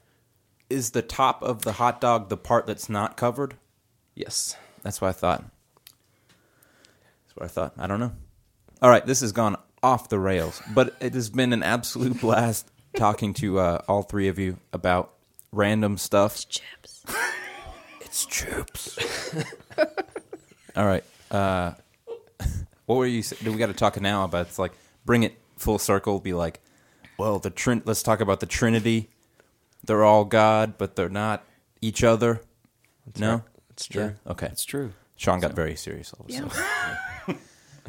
is 0.70 0.90
the 0.90 1.02
top 1.02 1.42
of 1.42 1.62
the 1.62 1.72
hot 1.72 2.00
dog 2.00 2.28
the 2.28 2.36
part 2.36 2.66
that's 2.66 2.88
not 2.90 3.16
covered? 3.16 3.56
Yes. 4.14 4.56
That's 4.82 5.00
what 5.00 5.08
I 5.08 5.12
thought. 5.12 5.44
That's 7.26 7.36
what 7.36 7.44
I 7.44 7.48
thought. 7.48 7.72
I 7.78 7.86
don't 7.86 8.00
know. 8.00 8.12
All 8.82 8.90
right, 8.90 9.04
this 9.06 9.20
has 9.20 9.32
gone 9.32 9.56
off 9.82 10.08
the 10.08 10.18
rails, 10.18 10.60
but 10.74 10.94
it 11.00 11.14
has 11.14 11.30
been 11.30 11.52
an 11.52 11.62
absolute 11.62 12.20
blast 12.20 12.70
talking 12.96 13.32
to 13.34 13.58
uh, 13.58 13.80
all 13.88 14.02
three 14.02 14.28
of 14.28 14.38
you 14.38 14.58
about 14.72 15.11
random 15.52 15.96
stuff. 15.98 16.34
It's 16.34 16.44
Chips. 16.44 17.04
It's 18.00 18.26
chips. 18.26 18.98
All 20.76 20.84
right. 20.84 21.02
Uh, 21.30 21.72
what 22.86 22.96
were 22.96 23.06
you? 23.06 23.22
sa- 23.22 23.36
Do 23.42 23.50
we 23.50 23.56
got 23.58 23.68
to 23.68 23.72
talk 23.72 23.98
now 24.00 24.24
about? 24.24 24.48
It's 24.48 24.58
like 24.58 24.72
bring 25.06 25.22
it 25.22 25.38
full 25.56 25.78
circle. 25.78 26.20
Be 26.20 26.34
like, 26.34 26.60
well, 27.18 27.38
the 27.38 27.48
trin. 27.48 27.80
Let's 27.86 28.02
talk 28.02 28.20
about 28.20 28.40
the 28.40 28.46
Trinity. 28.46 29.08
They're 29.84 30.04
all 30.04 30.26
God, 30.26 30.76
but 30.76 30.94
they're 30.94 31.08
not 31.08 31.42
each 31.80 32.04
other. 32.04 32.42
no, 33.18 33.30
right. 33.32 33.42
It's 33.70 33.86
true. 33.86 34.14
Yeah? 34.26 34.32
Okay, 34.32 34.46
It's 34.48 34.64
true. 34.64 34.92
Shaun 35.16 35.40
got 35.40 35.54
very 35.54 35.74
serious 35.76 36.12
all 36.12 36.26
of 36.26 36.30
a 36.30 36.32
Yeah. 36.34 36.48
sudden. 36.48 37.40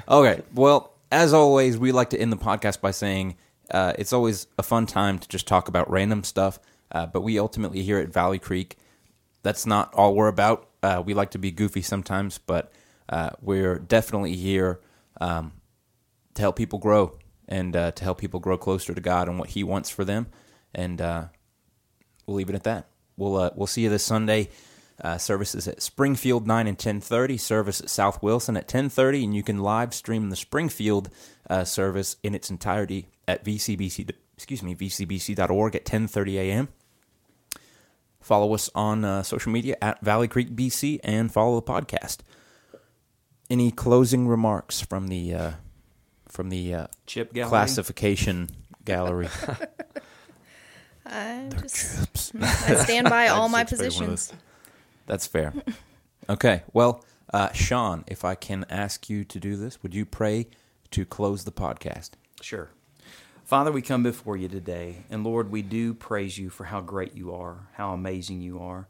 Okay. 0.08 0.42
Well, 0.54 0.94
as 1.12 1.34
always, 1.34 1.78
we 1.78 1.92
like 1.92 2.12
to 2.12 2.18
end 2.20 2.32
the 2.32 2.38
podcast 2.38 2.80
by 2.80 2.92
saying 2.92 3.36
uh, 3.72 3.92
it's 4.00 4.14
always 4.14 4.48
a 4.58 4.64
fun 4.64 4.86
time 4.86 5.20
to 5.20 5.28
just 5.28 5.48
talk 5.48 5.68
about 5.68 5.90
random 5.92 6.24
stuff. 6.24 6.60
Uh, 6.94 7.08
but 7.08 7.22
we 7.22 7.40
ultimately 7.40 7.82
here 7.82 7.98
at 7.98 8.10
Valley 8.10 8.40
Creek, 8.40 8.78
that's 9.42 9.66
not 9.66 9.94
all 9.94 10.16
we're 10.16 10.28
about. 10.28 10.70
Uh, 10.82 11.02
we 11.04 11.14
like 11.14 11.32
to 11.32 11.40
be 11.40 11.52
goofy 11.52 11.82
sometimes, 11.82 12.38
but 12.38 12.72
uh, 13.10 13.32
we're 13.42 13.80
definitely 13.80 14.36
here 14.36 14.80
um, 15.20 15.54
to 16.36 16.42
help 16.42 16.56
people 16.56 16.80
grow 16.80 17.18
and 17.48 17.76
uh, 17.76 17.92
to 17.92 18.04
help 18.04 18.20
people 18.20 18.40
grow 18.40 18.58
closer 18.58 18.94
to 18.94 19.02
God 19.02 19.28
and 19.28 19.40
what 19.40 19.50
He 19.50 19.64
wants 19.64 19.90
for 19.90 20.06
them. 20.06 20.28
And 20.74 21.02
uh, 21.02 21.26
we'll 22.26 22.38
leave 22.38 22.50
it 22.50 22.56
at 22.56 22.64
that. 22.64 22.88
We'll 23.18 23.52
we'll 23.56 23.68
see 23.68 23.84
you 23.84 23.90
this 23.90 24.04
Sunday. 24.04 24.50
Services 25.18 25.68
at 25.68 25.82
Springfield 25.82 26.48
nine 26.48 26.66
and 26.66 26.80
ten 26.80 27.02
thirty. 27.02 27.38
Service 27.38 27.82
at 27.82 27.90
South 27.90 28.24
Wilson 28.24 28.56
at 28.56 28.70
ten 28.70 28.88
thirty, 28.88 29.24
and 29.26 29.36
you 29.36 29.44
can 29.44 29.58
live 29.58 29.94
stream 29.94 30.30
the 30.30 30.36
Springfield 30.38 31.10
service 31.66 32.16
in 32.24 32.34
its 32.34 32.50
entirety 32.50 33.08
at 33.28 33.44
VCBC. 33.44 34.10
Excuse 34.36 34.64
me, 34.64 34.76
VCBC.org 34.76 35.76
at 35.76 35.84
ten 35.84 36.08
thirty 36.08 36.40
a.m. 36.40 36.70
Follow 38.24 38.54
us 38.54 38.70
on 38.74 39.04
uh, 39.04 39.22
social 39.22 39.52
media 39.52 39.76
at 39.82 40.00
Valley 40.02 40.28
Creek 40.28 40.56
BC 40.56 41.00
and 41.04 41.32
follow 41.32 41.56
the 41.60 41.62
podcast. 41.62 42.20
Any 43.50 43.70
closing 43.70 44.28
remarks 44.28 44.82
from 44.82 45.08
the 45.10 45.34
uh, 45.34 45.52
from 46.30 46.50
the 46.50 46.74
uh, 46.74 46.88
Chip 47.06 47.34
gallery. 47.34 47.50
classification 47.50 48.50
gallery? 48.86 49.28
I 51.06 51.50
just 51.62 52.34
I 52.42 52.76
stand 52.76 53.10
by 53.10 53.28
all 53.30 53.50
my 53.50 53.64
That's 53.64 53.74
expect 53.74 53.96
one 53.96 54.04
of 54.06 54.10
positions. 54.12 54.34
That's 55.06 55.28
fair. 55.28 55.54
Okay. 56.30 56.64
Well, 56.72 57.04
uh, 57.34 57.52
Shaun, 57.52 58.06
if 58.08 58.24
I 58.24 58.36
can 58.36 58.66
ask 58.70 59.10
you 59.10 59.24
to 59.26 59.40
do 59.40 59.58
this, 59.58 59.84
would 59.84 59.94
you 59.94 60.06
pray 60.06 60.48
to 60.92 61.06
close 61.06 61.44
the 61.44 61.52
podcast? 61.52 62.12
Sure. 62.42 62.70
Father, 63.46 63.74
we 63.74 63.82
come 63.82 64.04
before 64.04 64.38
you 64.38 64.48
today, 64.48 65.04
and 65.10 65.26
Lord, 65.26 65.52
we 65.52 65.62
do 65.62 65.94
praise 65.94 66.38
you 66.38 66.50
for 66.50 66.64
how 66.64 66.80
great 66.80 67.14
you 67.14 67.34
are, 67.34 67.68
how 67.74 67.92
amazing 67.92 68.40
you 68.40 68.58
are. 68.58 68.88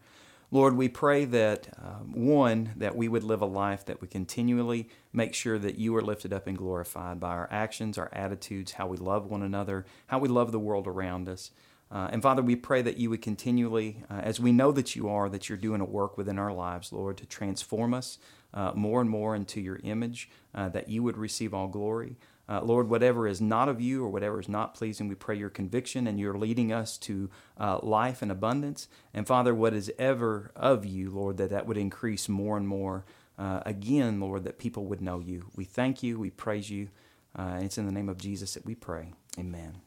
Lord, 0.52 0.78
we 0.78 0.88
pray 0.88 1.26
that, 1.26 1.70
um, 1.84 2.14
one, 2.14 2.74
that 2.76 2.96
we 2.96 3.08
would 3.08 3.24
live 3.24 3.42
a 3.42 3.48
life 3.48 3.84
that 3.86 4.00
would 4.00 4.12
continually 4.12 4.88
make 5.12 5.34
sure 5.34 5.58
that 5.58 5.80
you 5.80 5.96
are 5.96 6.04
lifted 6.04 6.32
up 6.32 6.46
and 6.46 6.56
glorified 6.56 7.20
by 7.20 7.32
our 7.32 7.50
actions, 7.52 7.98
our 7.98 8.12
attitudes, 8.14 8.74
how 8.74 8.86
we 8.86 8.96
love 8.96 9.26
one 9.26 9.42
another, 9.42 9.88
how 10.06 10.20
we 10.20 10.30
love 10.30 10.52
the 10.52 10.60
world 10.60 10.86
around 10.86 11.28
us. 11.28 11.50
Uh, 11.92 12.10
and 12.12 12.22
Father, 12.22 12.44
we 12.44 12.56
pray 12.56 12.84
that 12.84 12.98
you 12.98 13.10
would 13.10 13.24
continually, 13.24 14.04
uh, 14.08 14.22
as 14.22 14.40
we 14.40 14.52
know 14.52 14.72
that 14.72 14.96
you 14.96 15.10
are, 15.10 15.30
that 15.30 15.50
you're 15.50 15.58
doing 15.58 15.82
a 15.82 15.86
work 15.86 16.16
within 16.16 16.38
our 16.38 16.54
lives, 16.54 16.94
Lord, 16.94 17.18
to 17.18 17.26
transform 17.26 17.96
us 17.96 18.20
uh, 18.54 18.72
more 18.76 19.02
and 19.02 19.10
more 19.10 19.36
into 19.36 19.60
your 19.60 19.80
image, 19.84 20.30
uh, 20.54 20.70
that 20.70 20.90
you 20.90 21.02
would 21.02 21.18
receive 21.18 21.56
all 21.56 21.68
glory. 21.68 22.18
Uh, 22.48 22.62
Lord, 22.62 22.90
whatever 22.90 23.28
is 23.28 23.40
not 23.40 23.70
of 23.70 23.80
you 23.80 24.04
or 24.04 24.10
whatever 24.10 24.40
is 24.40 24.50
not 24.50 24.74
pleasing, 24.76 25.08
we 25.08 25.16
pray 25.16 25.36
your 25.36 25.50
conviction 25.50 26.08
and 26.08 26.20
you're 26.20 26.38
leading 26.38 26.74
us 26.74 26.98
to 27.00 27.30
uh, 27.58 27.80
life 27.82 28.22
and 28.22 28.32
abundance. 28.32 28.88
And 29.14 29.26
Father, 29.26 29.56
what 29.56 29.74
is 29.74 29.92
ever 29.98 30.52
of 30.56 30.86
you, 30.86 31.10
Lord, 31.10 31.38
that 31.38 31.52
that 31.52 31.68
would 31.68 31.78
increase 31.78 32.28
more 32.28 32.58
and 32.58 32.68
more. 32.68 33.06
Uh, 33.38 33.62
again, 33.66 34.20
Lord, 34.20 34.44
that 34.44 34.60
people 34.60 34.86
would 34.86 35.02
know 35.02 35.20
you. 35.20 35.46
We 35.56 35.64
thank 35.64 36.04
you. 36.04 36.20
We 36.20 36.30
praise 36.30 36.70
you. 36.70 36.90
Uh, 37.36 37.60
it's 37.62 37.78
in 37.78 37.86
the 37.86 37.92
name 37.92 38.10
of 38.10 38.18
Jesus 38.18 38.54
that 38.54 38.66
we 38.66 38.76
pray. 38.76 39.14
Amen. 39.40 39.82